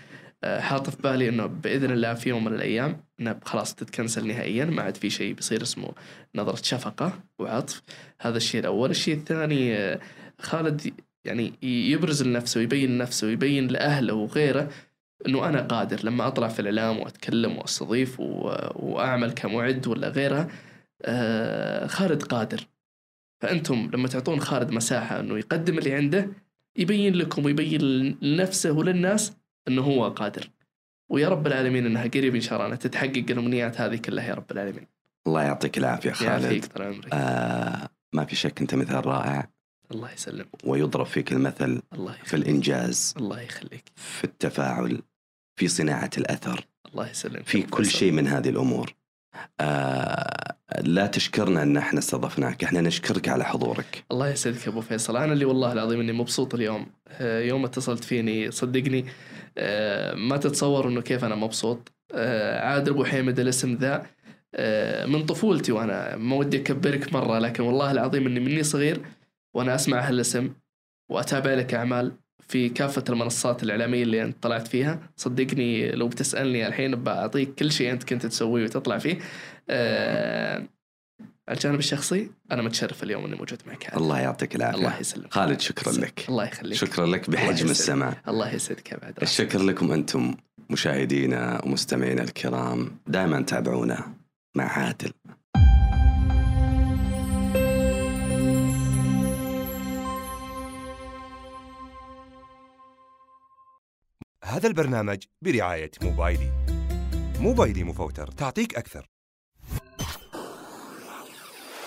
آه، 0.43 0.59
حاط 0.59 0.89
في 0.89 1.01
بالي 1.01 1.29
إنه 1.29 1.45
بإذن 1.45 1.91
الله 1.91 2.13
في 2.13 2.29
يوم 2.29 2.45
من 2.45 2.53
الأيام 2.53 3.03
إنها 3.19 3.39
خلاص 3.45 3.75
تتكنسل 3.75 4.27
نهائيا 4.27 4.65
ما 4.65 4.81
عاد 4.81 4.97
في 4.97 5.09
شيء 5.09 5.33
بيصير 5.33 5.61
اسمه 5.61 5.91
نظرة 6.35 6.55
شفقة 6.63 7.19
وعطف. 7.39 7.81
هذا 8.21 8.37
الشيء 8.37 8.61
الأول. 8.61 8.89
الشيء 8.89 9.15
الثاني 9.15 9.97
خالد 10.41 10.93
يعني 11.25 11.53
يبرز 11.63 12.23
لنفسه 12.23 12.59
ويبين 12.59 12.97
نفسه 12.97 13.27
ويبين 13.27 13.67
لأهله 13.67 14.13
وغيره 14.13 14.69
إنه 15.27 15.49
أنا 15.49 15.61
قادر. 15.61 15.99
لما 16.03 16.27
أطلع 16.27 16.47
في 16.47 16.59
الإعلام 16.59 16.99
وأتكلم 16.99 17.57
وأستضيف 17.57 18.19
وأعمل 18.19 19.31
كمعد 19.31 19.87
ولا 19.87 20.09
غيرها 20.09 20.47
خالد 21.87 22.23
قادر. 22.23 22.67
فأنتم 23.41 23.89
لما 23.93 24.07
تعطون 24.07 24.39
خالد 24.39 24.71
مساحة 24.71 25.19
إنه 25.19 25.37
يقدم 25.37 25.77
اللي 25.77 25.93
عنده 25.93 26.29
يبين 26.77 27.15
لكم 27.15 27.45
ويبين 27.45 27.81
لنفسه 28.21 28.71
وللناس 28.71 29.33
إنه 29.67 29.81
هو 29.81 30.09
قادر. 30.09 30.49
ويا 31.09 31.29
رب 31.29 31.47
العالمين 31.47 31.85
إنها 31.85 32.07
قريب 32.07 32.35
إن 32.35 32.41
شاء 32.41 32.53
الله 32.53 32.65
إنها 32.65 32.77
تتحقق 32.77 33.25
الأمنيات 33.29 33.81
هذه 33.81 33.95
كلها 33.95 34.27
يا 34.27 34.33
رب 34.33 34.51
العالمين. 34.51 34.87
الله 35.27 35.43
يعطيك 35.43 35.77
العافية 35.77 36.13
يعافيك 36.21 36.63
خالد 36.63 36.65
طال 36.65 36.81
عمرك. 36.81 37.13
آه 37.13 37.89
ما 38.13 38.25
في 38.25 38.35
شك 38.35 38.61
أنت 38.61 38.75
مثال 38.75 39.05
رائع. 39.05 39.49
الله 39.91 40.13
يسلم 40.13 40.45
ويضرب 40.63 41.05
فيك 41.05 41.31
المثل 41.31 41.81
الله 41.93 42.15
في 42.23 42.35
الإنجاز 42.35 43.13
الله 43.17 43.41
يخليك. 43.41 43.91
في 43.95 44.23
التفاعل 44.23 45.01
في 45.55 45.67
صناعة 45.67 46.09
الأثر 46.17 46.67
الله 46.91 47.09
يسلمك. 47.09 47.47
في 47.47 47.61
كل. 47.61 47.85
شيء 47.85 48.11
من 48.11 48.27
هذه 48.27 48.49
الأمور. 48.49 48.93
آه 49.59 50.55
لا 50.81 51.07
تشكرنا 51.07 51.63
أن 51.63 51.77
إحنا 51.77 51.99
استضفناك. 51.99 52.63
إحنا 52.63 52.81
نشكرك 52.81 53.29
على 53.29 53.45
حضورك. 53.45 54.03
الله 54.11 54.29
يسعدك 54.29 54.67
يا 54.67 54.71
أبو 54.71 54.81
فيصل. 54.81 55.17
أنا 55.17 55.33
اللي 55.33 55.45
والله 55.45 55.73
العظيم 55.73 55.99
إني 55.99 56.11
مبسوط 56.11 56.53
اليوم. 56.53 56.85
آه، 57.07 57.41
يوم 57.41 57.65
اتصلت 57.65 58.03
فيني 58.03 58.51
صدقني 58.51 59.05
آه، 59.57 60.13
ما 60.13 60.37
تتصور 60.37 60.87
إنه 60.87 61.01
كيف 61.01 61.25
أنا 61.25 61.35
مبسوط. 61.35 61.91
آه، 62.13 62.59
عادل 62.59 62.91
أبو 62.91 63.03
حيمد 63.03 63.39
الاسم 63.39 63.75
ذا. 63.75 64.05
من 65.07 65.25
طفولتي 65.25 65.71
وأنا 65.71 66.15
ما 66.15 66.35
ودي 66.35 66.57
أكبرك 66.57 67.13
مرة 67.13 67.39
لكن 67.39 67.63
والله 67.63 67.91
العظيم 67.91 68.27
إني 68.27 68.39
مني 68.39 68.63
صغير 68.63 69.05
وأنا 69.53 69.75
أسمع 69.75 69.99
هالاسم 69.99 70.49
وأتابع 71.11 71.53
لك 71.53 71.73
أعمال. 71.73 72.11
في 72.47 72.69
كافة 72.69 73.03
المنصات 73.09 73.63
الإعلامية 73.63 74.03
اللي 74.03 74.23
أنت 74.23 74.43
طلعت 74.43 74.67
فيها. 74.67 74.99
صدقني 75.15 75.91
لو 75.91 76.07
بتسألني 76.07 76.67
الحين 76.67 76.95
بعطيك 76.95 77.55
كل 77.55 77.71
شيء 77.71 77.91
أنت 77.91 78.03
كنت 78.03 78.25
تسويه 78.25 78.63
وتطلع 78.63 78.97
فيه. 78.97 79.19
على 81.47 81.55
الجانب 81.57 81.79
الشخصي 81.79 82.29
أنا 82.51 82.61
متشرف 82.61 83.03
اليوم 83.03 83.25
إني 83.25 83.35
موجود 83.35 83.61
معك 83.67 83.85
عادل. 83.85 84.03
الله 84.03 84.19
يعطيك 84.19 84.55
العافية. 84.55 84.77
الله 84.77 84.99
يسلمك. 84.99 85.33
خالد 85.33 85.59
شكرا 85.59 85.93
لك. 85.93 86.25
الله 86.29 86.45
يخليك. 86.45 86.77
شكرا 86.77 87.05
لك 87.05 87.29
بحجم. 87.29 87.69
السمع 87.69 88.13
الله 88.27 88.53
يسعدك 88.53 88.91
يا 88.91 88.97
بعد. 88.97 89.13
الشكر 89.21 89.63
لكم 89.63 89.91
أنتم 89.91 90.35
مشاهدينا 90.69 91.65
ومستمعينا 91.65 92.23
الكرام. 92.23 92.91
دائما 93.07 93.41
تابعونا 93.41 94.13
مع 94.55 94.63
عادل. 94.63 95.11
هذا 104.47 104.67
البرنامج 104.67 105.23
برعاية 105.41 105.91
موبايلي. 106.01 106.51
موبايلي 107.39 107.83
مفوتر 107.83 108.27
تعطيك 108.27 108.75
أكثر. 108.75 109.09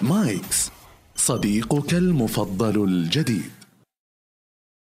مايكس 0.01 0.71
صديقك 1.17 1.95
المفضل 1.95 2.85
الجديد. 2.85 3.60